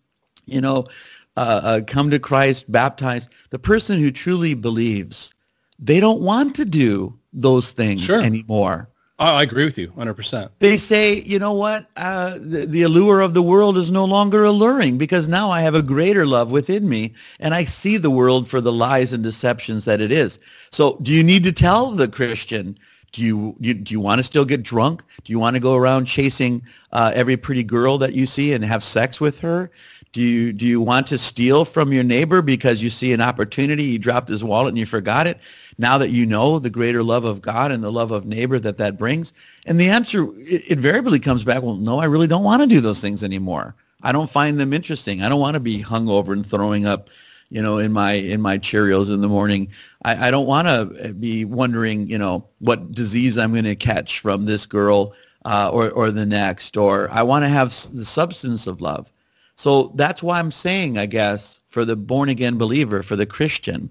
[0.46, 0.88] you know,
[1.36, 5.34] uh, uh, come to Christ, baptized, the person who truly believes,
[5.80, 8.22] they don't want to do those things sure.
[8.22, 8.89] anymore.
[9.19, 10.49] I agree with you 100%.
[10.60, 11.88] They say, you know what?
[11.95, 15.76] Uh, the, the allure of the world is no longer alluring because now I have
[15.76, 19.86] a greater love within me and I see the world for the lies and deceptions
[19.86, 20.39] that it is.
[20.71, 22.78] So do you need to tell the Christian,
[23.12, 25.04] do you, you do you want to still get drunk?
[25.23, 28.65] Do you want to go around chasing uh, every pretty girl that you see and
[28.65, 29.69] have sex with her?
[30.13, 33.86] Do you do you want to steal from your neighbor because you see an opportunity?
[33.86, 35.39] He dropped his wallet and you forgot it.
[35.78, 38.78] Now that you know the greater love of God and the love of neighbor that
[38.78, 39.34] that brings,
[39.66, 41.64] and the answer it, invariably comes back.
[41.64, 43.76] Well, no, I really don't want to do those things anymore.
[44.04, 45.24] I don't find them interesting.
[45.24, 47.10] I don't want to be hung over and throwing up,
[47.50, 49.70] you know, in my in my Cheerios in the morning.
[50.04, 54.20] I, I don't want to be wondering, you know, what disease I'm going to catch
[54.20, 55.14] from this girl
[55.46, 56.78] uh, or or the next.
[56.78, 59.10] Or I want to have the substance of love.
[59.56, 63.90] So that's why I'm saying, I guess, for the born again believer, for the Christian,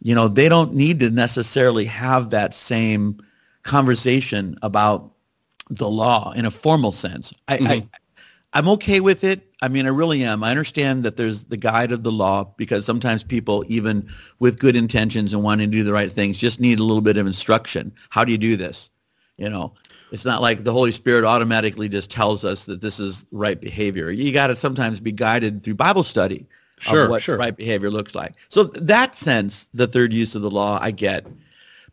[0.00, 3.20] you know, they don't need to necessarily have that same
[3.62, 5.12] conversation about
[5.68, 7.32] the law in a formal sense.
[7.48, 7.66] I, mm-hmm.
[7.66, 7.88] I
[8.56, 9.52] I'm okay with it.
[9.60, 10.42] I mean, I really am.
[10.42, 14.76] I understand that there's the guide of the law because sometimes people, even with good
[14.76, 17.92] intentions and wanting to do the right things, just need a little bit of instruction.
[18.08, 18.88] How do you do this?
[19.36, 19.74] You know,
[20.10, 24.10] it's not like the Holy Spirit automatically just tells us that this is right behavior.
[24.10, 26.46] You got to sometimes be guided through Bible study
[26.78, 27.36] sure, of what sure.
[27.36, 28.34] right behavior looks like.
[28.48, 31.26] So that sense, the third use of the law, I get.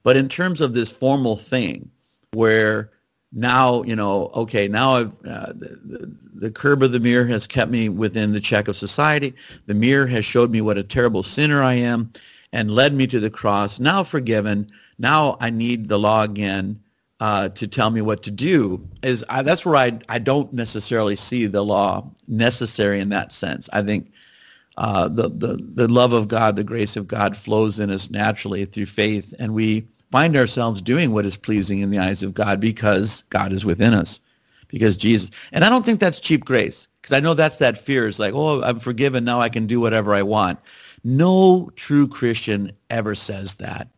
[0.03, 1.89] But in terms of this formal thing,
[2.31, 2.91] where
[3.31, 7.47] now you know, okay, now I've uh, the, the, the curb of the mirror has
[7.47, 9.33] kept me within the check of society.
[9.65, 12.11] The mirror has showed me what a terrible sinner I am,
[12.51, 13.79] and led me to the cross.
[13.79, 14.69] Now forgiven.
[14.99, 16.83] Now I need the law again
[17.23, 21.15] uh, to tell me what to do is I, that's where I, I don't necessarily
[21.15, 23.69] see the law necessary in that sense.
[23.71, 24.11] I think
[24.77, 28.65] uh, the, the, the love of God, the grace of God flows in us naturally
[28.65, 32.59] through faith, and we find ourselves doing what is pleasing in the eyes of God
[32.59, 34.19] because God is within us,
[34.67, 35.29] because Jesus.
[35.51, 38.07] And I don't think that's cheap grace, because I know that's that fear.
[38.07, 40.59] It's like, oh, I'm forgiven, now I can do whatever I want.
[41.03, 43.89] No true Christian ever says that.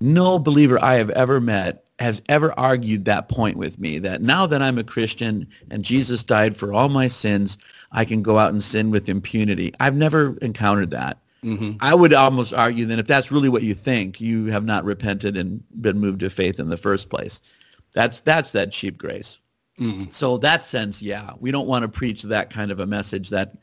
[0.00, 4.46] No believer I have ever met has ever argued that point with me that now
[4.46, 7.56] that I'm a Christian and Jesus died for all my sins,
[7.94, 9.72] I can go out and sin with impunity.
[9.80, 11.18] I've never encountered that.
[11.44, 11.76] Mm-hmm.
[11.80, 15.36] I would almost argue that if that's really what you think, you have not repented
[15.36, 17.40] and been moved to faith in the first place.
[17.92, 19.38] That's that's that cheap grace.
[19.78, 20.08] Mm-hmm.
[20.08, 23.56] So that sense, yeah, we don't want to preach that kind of a message that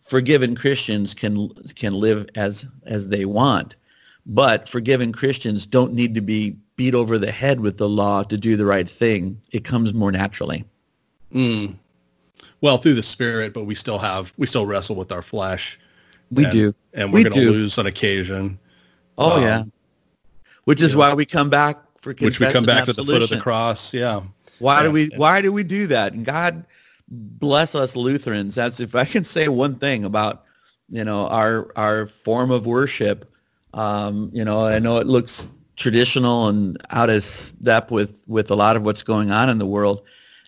[0.00, 3.76] forgiven Christians can can live as as they want.
[4.24, 8.36] But forgiven Christians don't need to be beat over the head with the law to
[8.36, 9.40] do the right thing.
[9.50, 10.64] It comes more naturally.
[11.34, 11.76] Mm.
[12.60, 15.78] Well, through the Spirit, but we still have we still wrestle with our flesh.
[16.30, 18.58] We and, do, and we're going to lose on occasion.
[19.16, 19.64] Oh um, yeah,
[20.64, 22.26] which is why we come back for confession.
[22.26, 23.92] which we come back to the foot of the cross.
[23.92, 24.22] Yeah.
[24.58, 24.82] Why yeah.
[24.82, 26.12] do we Why do we do that?
[26.12, 26.64] And God
[27.08, 28.54] bless us Lutherans.
[28.54, 30.44] That's if I can say one thing about
[30.90, 33.30] you know our our form of worship.
[33.72, 35.46] Um, you know, I know it looks
[35.76, 39.66] traditional and out of step with with a lot of what's going on in the
[39.66, 40.02] world.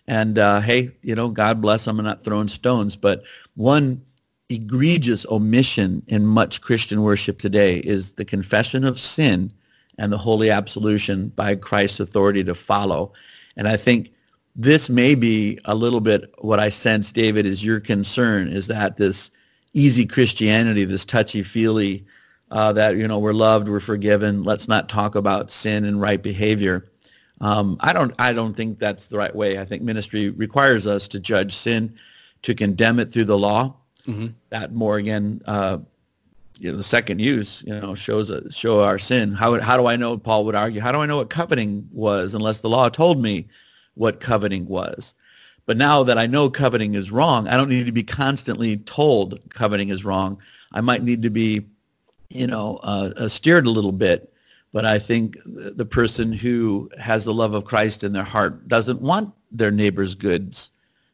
[0.07, 1.99] And uh, hey, you know, God bless them.
[1.99, 3.23] I'm not throwing stones, but
[3.55, 4.01] one
[4.49, 9.51] egregious omission in much Christian worship today is the confession of sin
[9.97, 13.13] and the holy absolution by Christ's authority to follow.
[13.55, 14.11] And I think
[14.55, 18.97] this may be a little bit what I sense, David, is your concern, is that
[18.97, 19.31] this
[19.73, 22.05] easy Christianity, this touchy-feely
[22.51, 24.43] uh, that you know we're loved, we're forgiven.
[24.43, 26.85] Let's not talk about sin and right behavior.
[27.43, 29.59] Um, I don't I don't think that's the right way.
[29.59, 31.95] I think ministry requires us to judge sin,
[32.43, 33.75] to condemn it through the law.
[34.07, 34.27] Mm-hmm.
[34.49, 35.79] That more again, uh,
[36.57, 39.33] you know, the second use, you know, shows uh, show our sin.
[39.33, 40.17] How how do I know?
[40.17, 40.79] Paul would argue.
[40.79, 43.49] How do I know what coveting was unless the law told me
[43.95, 45.13] what coveting was?
[45.65, 49.39] But now that I know coveting is wrong, I don't need to be constantly told
[49.49, 50.37] coveting is wrong.
[50.71, 51.65] I might need to be,
[52.29, 54.32] you know, uh, uh, steered a little bit.
[54.73, 59.01] But I think the person who has the love of Christ in their heart doesn't
[59.01, 60.71] want their neighbor's goods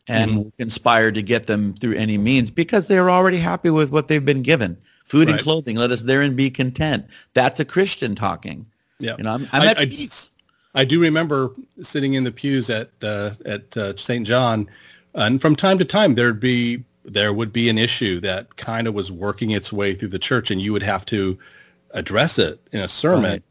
[0.08, 0.50] and mm-hmm.
[0.58, 4.42] conspire to get them through any means because they're already happy with what they've been
[4.42, 4.78] given.
[5.04, 5.36] Food right.
[5.36, 7.06] and clothing, let us therein be content.
[7.34, 8.66] That's a Christian talking.
[9.00, 9.16] Yeah.
[9.18, 10.32] You know, I'm, I'm I, at I, peace.
[10.76, 14.26] I do remember sitting in the pews at uh, at uh, St.
[14.26, 14.70] John,
[15.16, 18.94] and from time to time there'd be there would be an issue that kind of
[18.94, 21.38] was working its way through the church, and you would have to
[21.92, 23.32] address it in a sermon.
[23.32, 23.44] Right.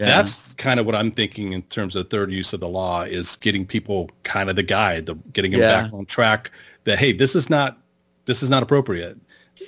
[0.00, 0.06] Yeah.
[0.06, 3.36] That's kind of what I'm thinking in terms of third use of the law is
[3.36, 5.82] getting people kind of the guide, the, getting them yeah.
[5.82, 6.50] back on track.
[6.84, 7.78] That hey, this is not
[8.24, 9.18] this is not appropriate.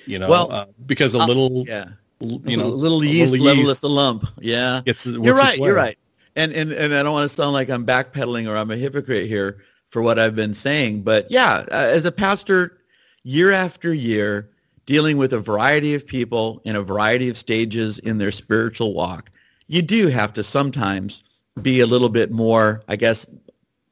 [0.07, 3.47] You know, well, uh, because a uh, little, yeah, you know, a little yeast, little
[3.47, 4.27] level at the lump.
[4.41, 5.59] Yeah, gets, you're right.
[5.59, 5.99] You're right
[6.37, 9.29] and and and I don't want to sound like I'm backpedaling or I'm a hypocrite
[9.29, 12.79] here for what I've been saying, but yeah, uh, as a pastor,
[13.25, 14.51] year after year,
[14.87, 19.31] dealing with a variety of people in a variety of stages in their spiritual walk,
[19.73, 21.23] you do have to sometimes
[21.63, 23.27] be a little bit more, I guess,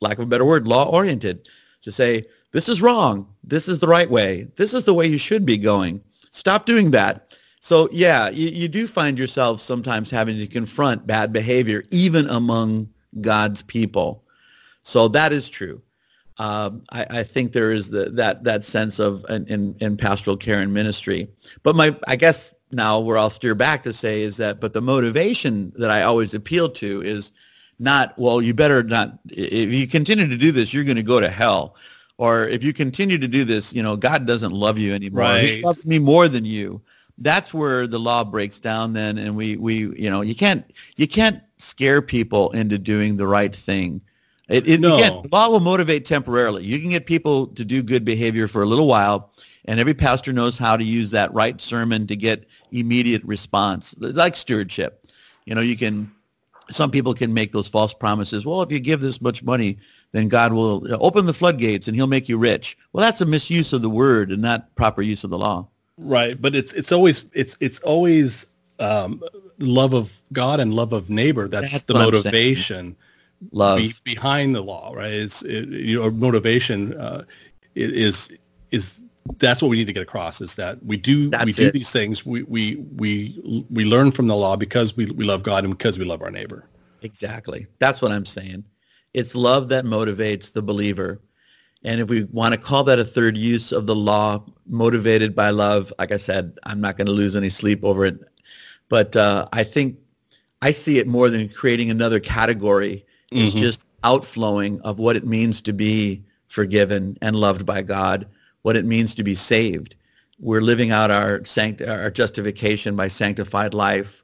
[0.03, 1.49] lack of a better word, law oriented,
[1.83, 5.17] to say this is wrong, this is the right way, this is the way you
[5.17, 6.03] should be going.
[6.33, 7.35] Stop doing that.
[7.61, 12.91] So yeah, you, you do find yourself sometimes having to confront bad behavior even among
[13.23, 14.25] God's people.
[14.83, 15.81] So that is true.
[16.37, 20.61] Um, I, I, think there is the, that that sense of in, in pastoral care
[20.61, 21.29] and ministry.
[21.63, 24.81] But my I guess now where I'll steer back to say is that but the
[24.81, 27.33] motivation that I always appeal to is
[27.79, 31.21] not well you better not if you continue to do this you're going to go
[31.21, 31.77] to hell.
[32.19, 35.21] Or if you continue to do this you know God doesn't love you anymore.
[35.21, 35.45] Right.
[35.45, 36.81] he loves me more than you.
[37.19, 40.65] That's where the law breaks down then and we we you know you can't
[40.97, 44.01] you can't scare people into doing the right thing.
[44.49, 44.97] It, it no.
[44.97, 46.65] again, the law will motivate temporarily.
[46.65, 49.33] You can get people to do good behavior for a little while
[49.67, 54.37] and every pastor knows how to use that right sermon to get immediate response like
[54.37, 55.07] stewardship
[55.45, 56.11] you know you can
[56.71, 59.79] some people can make those false promises well if you give this much money
[60.13, 63.73] then god will open the floodgates and he'll make you rich well that's a misuse
[63.73, 65.67] of the word and not proper use of the law
[66.01, 68.47] Right, but it's it's always it's it's always
[68.79, 69.23] um,
[69.59, 71.47] love of God and love of neighbor.
[71.47, 72.97] That's, That's the motivation.
[73.53, 75.13] Love be, behind the law, right?
[75.13, 77.25] It's it, you know motivation uh,
[77.75, 78.31] is
[78.71, 79.03] is
[79.39, 81.73] that's what we need to get across is that we do that's we do it.
[81.73, 85.65] these things we we we we learn from the law because we we love God
[85.65, 86.67] and because we love our neighbor.
[87.03, 87.67] Exactly.
[87.79, 88.65] That's what I'm saying.
[89.15, 91.21] It's love that motivates the believer.
[91.83, 95.51] And if we want to call that a third use of the law, motivated by
[95.51, 98.21] love, like I said, I'm not going to lose any sleep over it.
[98.91, 99.97] But uh, I think
[100.61, 103.07] I see it more than creating another category.
[103.33, 103.57] Mm-hmm.
[103.57, 108.27] Just outflowing of what it means to be forgiven and loved by God,
[108.63, 109.97] what it means to be saved.
[110.39, 114.23] We're living out our, sanct- our justification by sanctified life.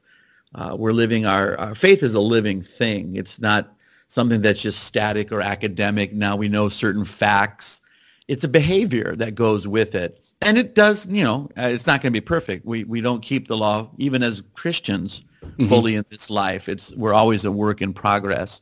[0.55, 3.15] Uh, we're living our, our faith is a living thing.
[3.15, 3.73] It's not
[4.07, 6.13] something that's just static or academic.
[6.13, 7.81] Now we know certain facts.
[8.27, 10.23] It's a behavior that goes with it.
[10.41, 12.65] And it does, you know, uh, it's not going to be perfect.
[12.65, 15.67] We, we don't keep the law, even as Christians, mm-hmm.
[15.67, 16.69] fully in this life.
[16.69, 18.61] It's, we're always a work in progress.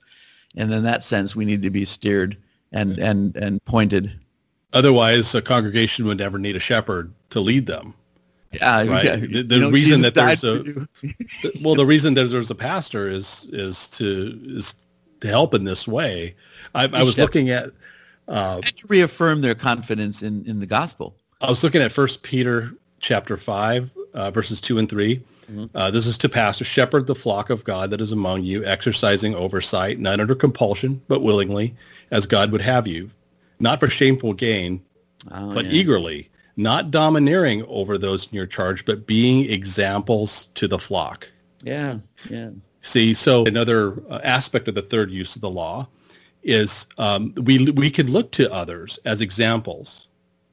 [0.55, 2.37] And in that sense, we need to be steered
[2.71, 4.19] and, and, and pointed.
[4.75, 7.93] Otherwise, a congregation would never need a shepherd to lead them.
[8.51, 9.05] Yeah, right.
[9.05, 9.15] Yeah.
[9.15, 10.87] The, the reason Jesus that there's a
[11.61, 14.75] well, the reason there's, there's a pastor is is to is
[15.21, 16.35] to help in this way.
[16.73, 17.71] I, I was looking at
[18.27, 21.15] uh, to reaffirm their confidence in, in the gospel.
[21.41, 25.65] I was looking at First Peter chapter five, uh, verses two and 3 mm-hmm.
[25.75, 29.35] uh, this is to pastor, shepherd the flock of God that is among you, exercising
[29.35, 31.75] oversight, not under compulsion, but willingly,
[32.11, 33.11] as God would have you,
[33.59, 34.81] not for shameful gain,
[35.31, 35.71] oh, but yeah.
[35.71, 41.27] eagerly, not domineering over those in your charge, but being examples to the flock.
[41.63, 41.99] Yeah,
[42.29, 42.51] yeah.
[42.81, 45.87] See, so another uh, aspect of the third use of the law
[46.43, 50.07] is um, we we can look to others as examples.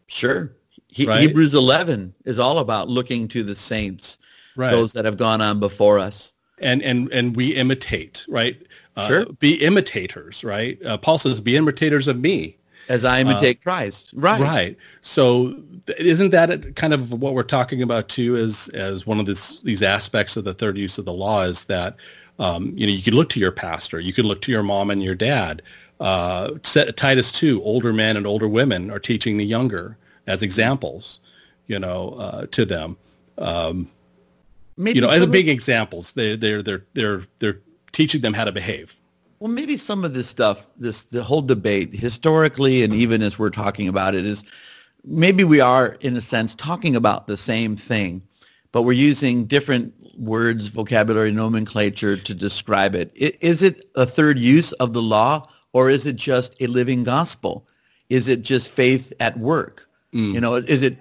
[0.07, 0.53] Sure.
[0.89, 1.21] He, right?
[1.21, 4.19] Hebrews 11 is all about looking to the saints,
[4.57, 4.71] right.
[4.71, 6.33] those that have gone on before us.
[6.59, 8.67] And and and we imitate, right?
[8.97, 9.27] Uh, sure.
[9.39, 10.79] Be imitators, right?
[10.85, 12.57] Uh, Paul says, "Be imitators of me."
[12.93, 14.11] As I imitate uh, Christ.
[14.15, 14.41] Right.
[14.41, 14.77] Right.
[15.01, 15.57] So
[15.99, 19.83] isn't that kind of what we're talking about too as, as one of this, these
[19.83, 21.97] aspects of the third use of the law is that,
[22.39, 24.91] um, you know, you could look to your pastor, you could look to your mom
[24.91, 25.63] and your dad.
[26.01, 31.21] Uh, Titus 2, older men and older women are teaching the younger as examples,
[31.67, 32.97] you know, uh, to them.
[33.39, 33.89] Um,
[34.77, 37.61] Maybe you know, as big examples, they, they're, they're, they're, they're
[37.93, 38.95] teaching them how to behave.
[39.43, 43.51] Well, maybe some of this stuff, this the whole debate historically, and even as we're
[43.51, 44.45] talking about it, is
[45.05, 48.23] maybe we are in a sense talking about the same thing,
[48.71, 53.11] but we're using different words, vocabulary, nomenclature to describe it.
[53.17, 57.67] Is it a third use of the law, or is it just a living gospel?
[58.11, 59.89] Is it just faith at work?
[60.15, 60.35] Mm.
[60.35, 60.97] You know, is it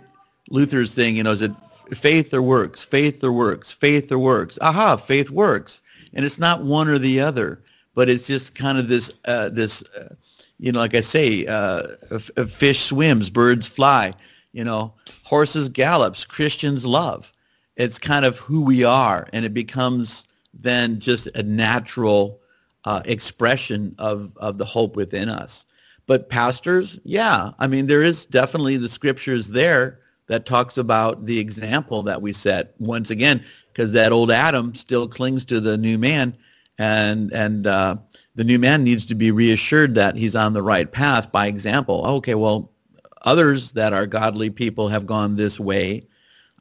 [0.49, 1.15] Luther's thing?
[1.15, 1.51] You know, is it
[1.93, 2.83] faith or works?
[2.83, 3.71] Faith or works?
[3.71, 4.57] Faith or works?
[4.61, 5.83] Aha, faith works,
[6.15, 7.61] and it's not one or the other
[7.93, 10.13] but it's just kind of this uh, this uh,
[10.57, 14.13] you know like I say uh, a, a fish swims birds fly
[14.51, 17.31] you know horses gallops Christians love.
[17.77, 22.39] It's kind of who we are and it becomes then just a natural
[22.85, 25.65] uh, expression of of the hope within us.
[26.05, 31.39] But pastors yeah I mean there is definitely the scriptures there that talks about the
[31.39, 32.73] example that we set.
[32.79, 36.35] Once again because that old Adam still clings to the new man
[36.77, 37.97] and and uh,
[38.35, 42.05] the new man needs to be reassured that he's on the right path by example.
[42.05, 42.71] Okay, well,
[43.23, 46.07] others that are godly people have gone this way.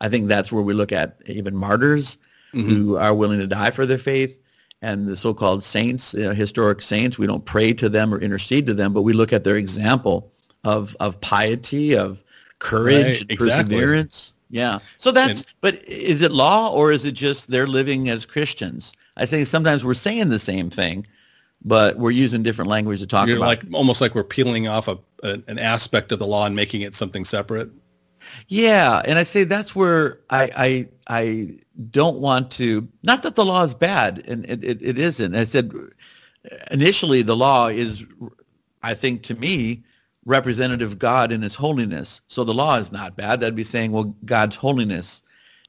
[0.01, 2.19] I think that's where we look at even martyrs
[2.55, 2.69] mm-hmm.
[2.69, 4.37] who are willing to die for their faith
[4.83, 7.19] and the so-called saints, uh, historic saints.
[7.19, 10.33] We don't pray to them or intercede to them, but we look at their example
[10.65, 12.23] of of piety, of
[12.59, 13.77] courage, right, and exactly.
[13.77, 14.35] perseverance.
[14.51, 14.81] Yeah.
[14.99, 18.93] So that's, and, but is it law or is it just they're living as Christians?
[19.21, 21.07] I say sometimes we're saying the same thing,
[21.63, 23.47] but we're using different language to talk You're about.
[23.47, 26.81] Like almost like we're peeling off a, a, an aspect of the law and making
[26.81, 27.71] it something separate.
[28.49, 31.59] Yeah, and I say that's where I I, I
[31.91, 32.89] don't want to.
[33.03, 35.35] Not that the law is bad, and it, it, it isn't.
[35.35, 35.73] I said
[36.71, 38.05] initially the law is,
[38.83, 39.85] I think to me,
[40.25, 42.23] representative of God in His holiness.
[42.27, 43.41] So the law is not bad.
[43.41, 45.23] That'd be saying, well, God's holiness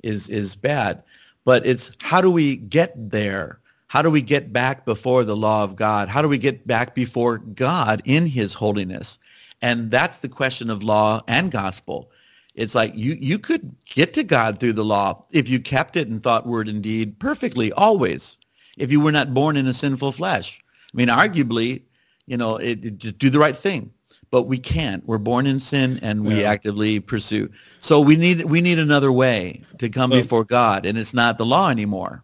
[0.04, 1.04] is is bad
[1.46, 3.60] but it's how do we get there?
[3.88, 6.08] How do we get back before the law of God?
[6.08, 9.20] How do we get back before God in his holiness?
[9.62, 12.10] And that's the question of law and gospel.
[12.56, 16.08] It's like you, you could get to God through the law if you kept it
[16.08, 18.38] in thought, word, and deed perfectly, always,
[18.78, 20.62] if you were not born in a sinful flesh.
[20.94, 21.84] I mean, arguably,
[22.28, 23.92] you know, it, it, just do the right thing
[24.32, 25.06] but we can't.
[25.06, 26.50] We're born in sin, and we yeah.
[26.50, 27.52] actively pursue.
[27.80, 31.38] So we need we need another way to come well, before God, and it's not
[31.38, 32.24] the law anymore.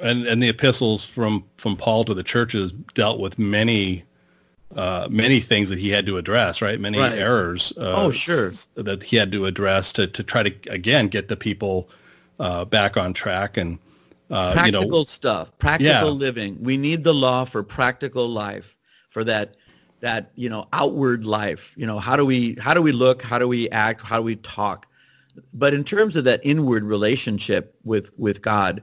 [0.00, 4.04] And and the epistles from from Paul to the churches dealt with many
[4.76, 6.78] uh, many things that he had to address, right?
[6.78, 7.12] Many right.
[7.18, 7.72] errors.
[7.78, 8.52] Uh, oh, sure.
[8.74, 11.88] That he had to address to to try to again get the people
[12.38, 13.78] uh, back on track and.
[14.28, 16.10] Uh, practical you know, stuff, practical yeah.
[16.10, 16.58] living.
[16.60, 18.74] We need the law for practical life,
[19.08, 19.54] for that
[20.00, 23.38] that you know outward life you know how do we how do we look how
[23.38, 24.86] do we act how do we talk?
[25.52, 28.82] But in terms of that inward relationship with with god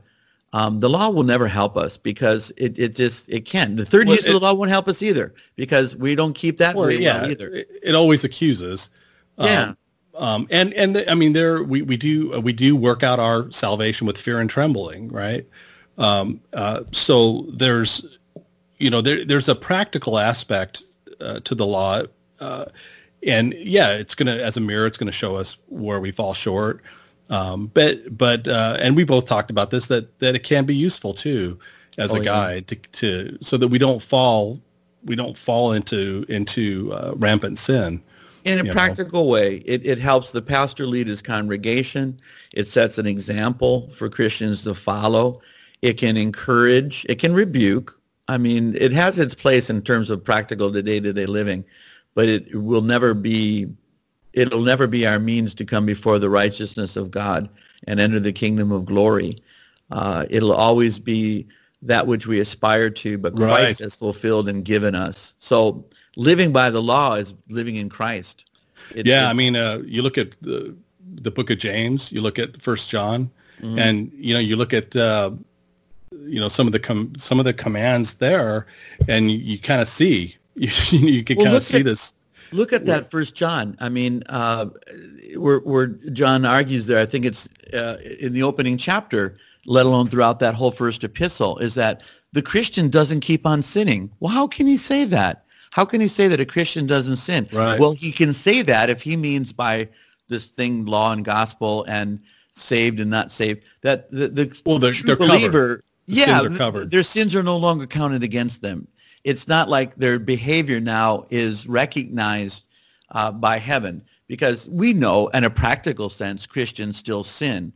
[0.54, 4.08] um, the law will never help us because it, it just it can the third
[4.08, 6.76] well, use it, of the law won't help us either because we don't keep that
[6.76, 7.50] well, very yeah, well either.
[7.50, 8.92] it, it always accuses
[9.40, 9.74] um, yeah.
[10.16, 14.06] um, and and I mean there we, we do we do work out our salvation
[14.06, 15.48] with fear and trembling right?
[15.98, 18.06] Um, uh, so there's
[18.78, 20.84] you know there there's a practical aspect
[21.22, 22.04] uh, to the law.
[22.40, 22.66] Uh,
[23.26, 26.82] and yeah, it's gonna as a mirror, it's gonna show us where we fall short.
[27.30, 30.76] Um, but but uh, and we both talked about this that that it can be
[30.76, 31.60] useful too
[31.98, 32.78] as oh, a guide yeah.
[32.92, 34.60] to, to so that we don't fall
[35.06, 38.02] we don't fall into into uh, rampant sin.
[38.46, 39.32] In a practical know.
[39.32, 42.18] way, it, it helps the pastor lead his congregation.
[42.54, 45.42] It sets an example for Christians to follow.
[45.82, 47.06] It can encourage.
[47.08, 47.98] It can rebuke.
[48.34, 51.64] I mean, it has its place in terms of practical day-to-day living,
[52.16, 53.68] but it will never be
[54.34, 57.50] it'll never be our means to come before the righteousness of God
[57.86, 59.36] and enter the kingdom of glory.
[59.92, 61.46] Uh, it'll always be
[61.84, 63.80] that which we aspire to, but Christ right.
[63.80, 65.36] has fulfilled and given us.
[65.38, 68.46] So living by the law is living in Christ.
[68.96, 70.76] It, yeah, it, I mean, uh, you look at the,
[71.22, 73.30] the book of James, you look at First John,
[73.62, 73.78] mm-hmm.
[73.78, 75.32] and you know, you look at uh,
[76.26, 78.68] you know some of the com- some of the commands there,
[79.08, 82.14] and you, you kind of see you, you can well, kind of see at, this.
[82.52, 83.76] Look at that First John.
[83.80, 84.68] I mean, uh,
[85.36, 90.08] where where John argues there, I think it's uh, in the opening chapter, let alone
[90.08, 94.12] throughout that whole first epistle, is that the Christian doesn't keep on sinning.
[94.20, 95.46] Well, how can he say that?
[95.72, 97.48] How can he say that a Christian doesn't sin?
[97.52, 97.80] Right.
[97.80, 99.90] Well, he can say that if he means by
[100.28, 102.20] this thing, law and gospel, and
[102.52, 105.84] saved and not saved, that the, the Well, they're- true they're covered.
[106.08, 106.92] The yeah, sins are covered.
[106.92, 108.88] their sins are no longer counted against them.
[109.24, 112.64] It's not like their behavior now is recognized
[113.12, 117.72] uh, by heaven because we know in a practical sense Christians still sin.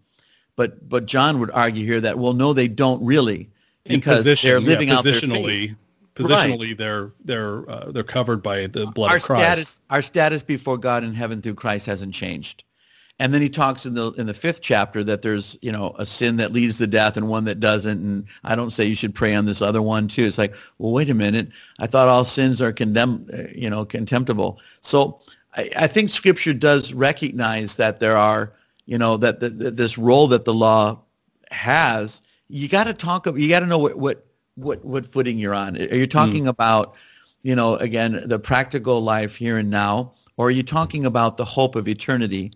[0.55, 3.49] But but John would argue here that well no they don't really
[3.86, 5.23] because position, they're yeah, living out their faith.
[5.23, 5.75] positionally.
[6.15, 9.43] Positionally, they're they're uh, they're covered by the blood Our of Christ.
[9.43, 12.63] status our status before God in heaven through Christ hasn't changed.
[13.20, 16.05] And then he talks in the in the fifth chapter that there's you know a
[16.05, 17.99] sin that leads to death and one that doesn't.
[17.99, 20.26] And I don't say you should pray on this other one too.
[20.26, 21.49] It's like, well, wait a minute.
[21.80, 24.59] I thought all sins are condemned, uh, you know, contemptible.
[24.82, 25.20] So
[25.55, 28.53] I, I think Scripture does recognize that there are,
[28.86, 31.01] you know, that, that, that this role that the law
[31.49, 32.22] has.
[32.49, 33.26] You got to talk.
[33.26, 35.76] You got to know what what what what footing you're on.
[35.76, 36.95] Are you talking about,
[37.41, 41.45] you know, again the practical life here and now, or are you talking about the
[41.45, 42.51] hope of eternity?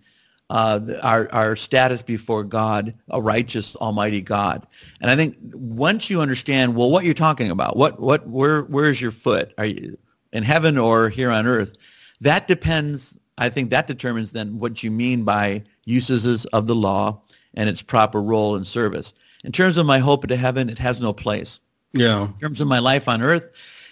[0.52, 4.68] Uh, our, our status before God, a righteous Almighty God.
[4.99, 8.99] And I think once you understand, well, what you're talking about, what, what, where, where's
[8.99, 9.54] your foot?
[9.58, 9.97] Are you
[10.34, 11.78] in heaven or here on earth?
[12.20, 17.22] That depends, I think that determines then what you mean by uses of the law
[17.54, 19.14] and its proper role and service.
[19.45, 21.62] In terms of my hope to heaven, it has no place
[21.93, 22.24] Yeah.
[22.24, 23.49] in terms of my life on earth,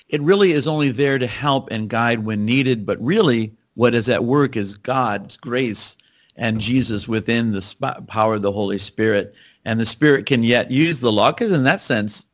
[0.09, 2.85] it really is only there to help and guide when needed.
[2.85, 5.95] But really, what is at work is God's grace
[6.39, 9.35] and Jesus within the sp- power of the Holy Spirit.
[9.65, 12.25] And the Spirit can yet use the law because in that sense,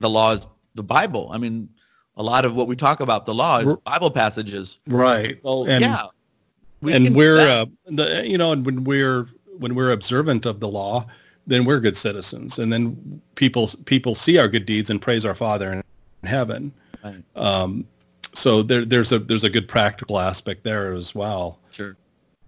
[0.00, 1.28] the law is the Bible.
[1.30, 1.68] I mean,
[2.16, 4.78] a lot of what we talk about the law is Bible passages.
[4.88, 5.38] Right.
[5.42, 6.06] So and yeah,
[6.80, 10.68] We and we're, uh, the, you know and when we're when we're observant of the
[10.68, 11.06] law
[11.46, 15.34] then we're good citizens and then people people see our good deeds and praise our
[15.34, 15.82] father in
[16.28, 16.72] heaven
[17.04, 17.22] Right.
[17.36, 17.86] um,
[18.32, 21.96] so there, there's a there's a good practical aspect there as well Sure.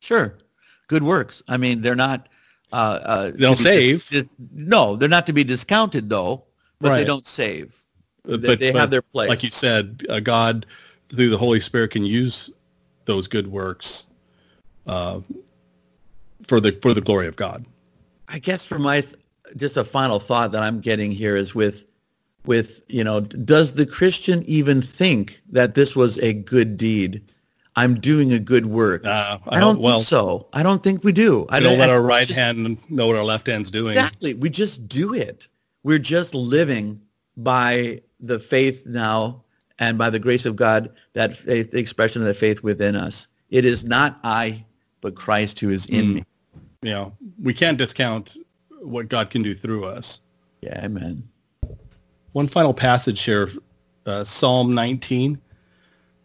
[0.01, 0.39] Sure.
[0.93, 1.43] Good works.
[1.49, 2.29] I mean, they're not.
[2.71, 4.09] Uh, uh, They don't to be dis- save.
[4.11, 6.45] dis- no, they're not to be discounted though.
[6.81, 7.75] But they don't save.
[8.25, 9.31] But- They- they but have their place.
[9.31, 10.67] like you said uh, god
[11.09, 12.51] through the holy spirit can use
[13.07, 14.05] those good works
[14.87, 15.21] uh,
[16.47, 17.65] for the for the glory of god
[18.29, 19.15] I guess for my th-
[19.57, 21.87] just a final thought that I'm getting here is with
[22.47, 27.23] with you know does the Christian even think that this was a good deed?
[27.75, 29.07] I'm doing a good work.
[29.07, 30.49] uh, I don't well think so.
[30.53, 31.47] I don't think we do.
[31.49, 34.35] I don't let our right just- hand know what our left hand's doing Exactly.
[34.35, 35.49] We just do it.
[35.83, 37.01] We're just living
[37.37, 39.45] by the faith now
[39.79, 43.27] and by the grace of God, that faith, the expression of the faith within us.
[43.51, 44.65] It is not I,
[45.01, 46.15] but Christ who is in Mm.
[46.15, 46.25] me.
[46.83, 48.37] you know, we can't discount
[48.83, 50.21] what God can do through us.
[50.61, 51.23] Yeah, amen.
[52.33, 53.51] One final passage here,
[54.07, 55.39] uh, Psalm 19,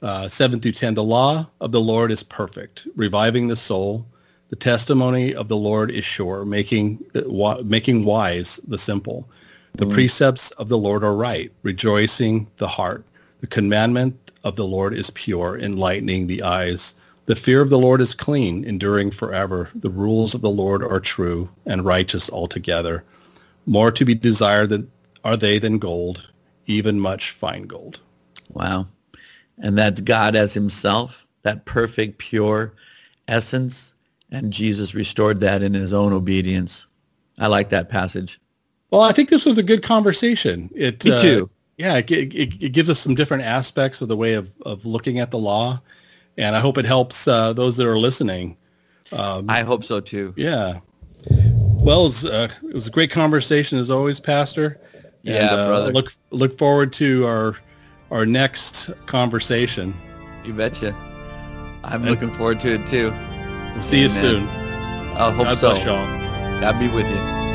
[0.01, 0.93] uh, 7 through 10.
[0.95, 4.05] The law of the Lord is perfect, reviving the soul.
[4.49, 7.03] The testimony of the Lord is sure, making,
[7.63, 9.27] making wise the simple.
[9.73, 13.05] The precepts of the Lord are right, rejoicing the heart.
[13.41, 16.95] The commandment of the Lord is pure, enlightening the eyes.
[17.27, 19.69] The fear of the Lord is clean, enduring forever.
[19.75, 23.03] The rules of the Lord are true and righteous altogether.
[23.65, 24.89] More to be desired than,
[25.23, 26.31] are they than gold,
[26.65, 27.99] even much fine gold.
[28.49, 28.87] Wow.
[29.59, 32.73] And that's God as himself, that perfect, pure
[33.27, 33.93] essence.
[34.31, 36.85] And Jesus restored that in his own obedience.
[37.37, 38.39] I like that passage.
[38.91, 40.69] Well, I think this was a good conversation.
[40.75, 41.49] It Me uh, too.
[41.77, 45.19] yeah, it, it, it gives us some different aspects of the way of, of looking
[45.19, 45.81] at the law,
[46.37, 48.57] and I hope it helps uh, those that are listening.
[49.11, 50.33] I hope so too.
[50.37, 50.79] Yeah.
[51.29, 54.79] Well, it was, uh, it was a great conversation as always, Pastor.
[55.25, 55.93] And, Yeah, uh, brother.
[55.93, 57.55] Look look forward to our
[58.11, 59.93] our next conversation.
[60.43, 60.95] You betcha.
[61.83, 63.11] I'm looking forward to it too.
[63.73, 64.43] We'll see you soon.
[65.17, 65.71] I hope God so.
[65.71, 66.61] bless y'all.
[66.61, 67.46] God be with you.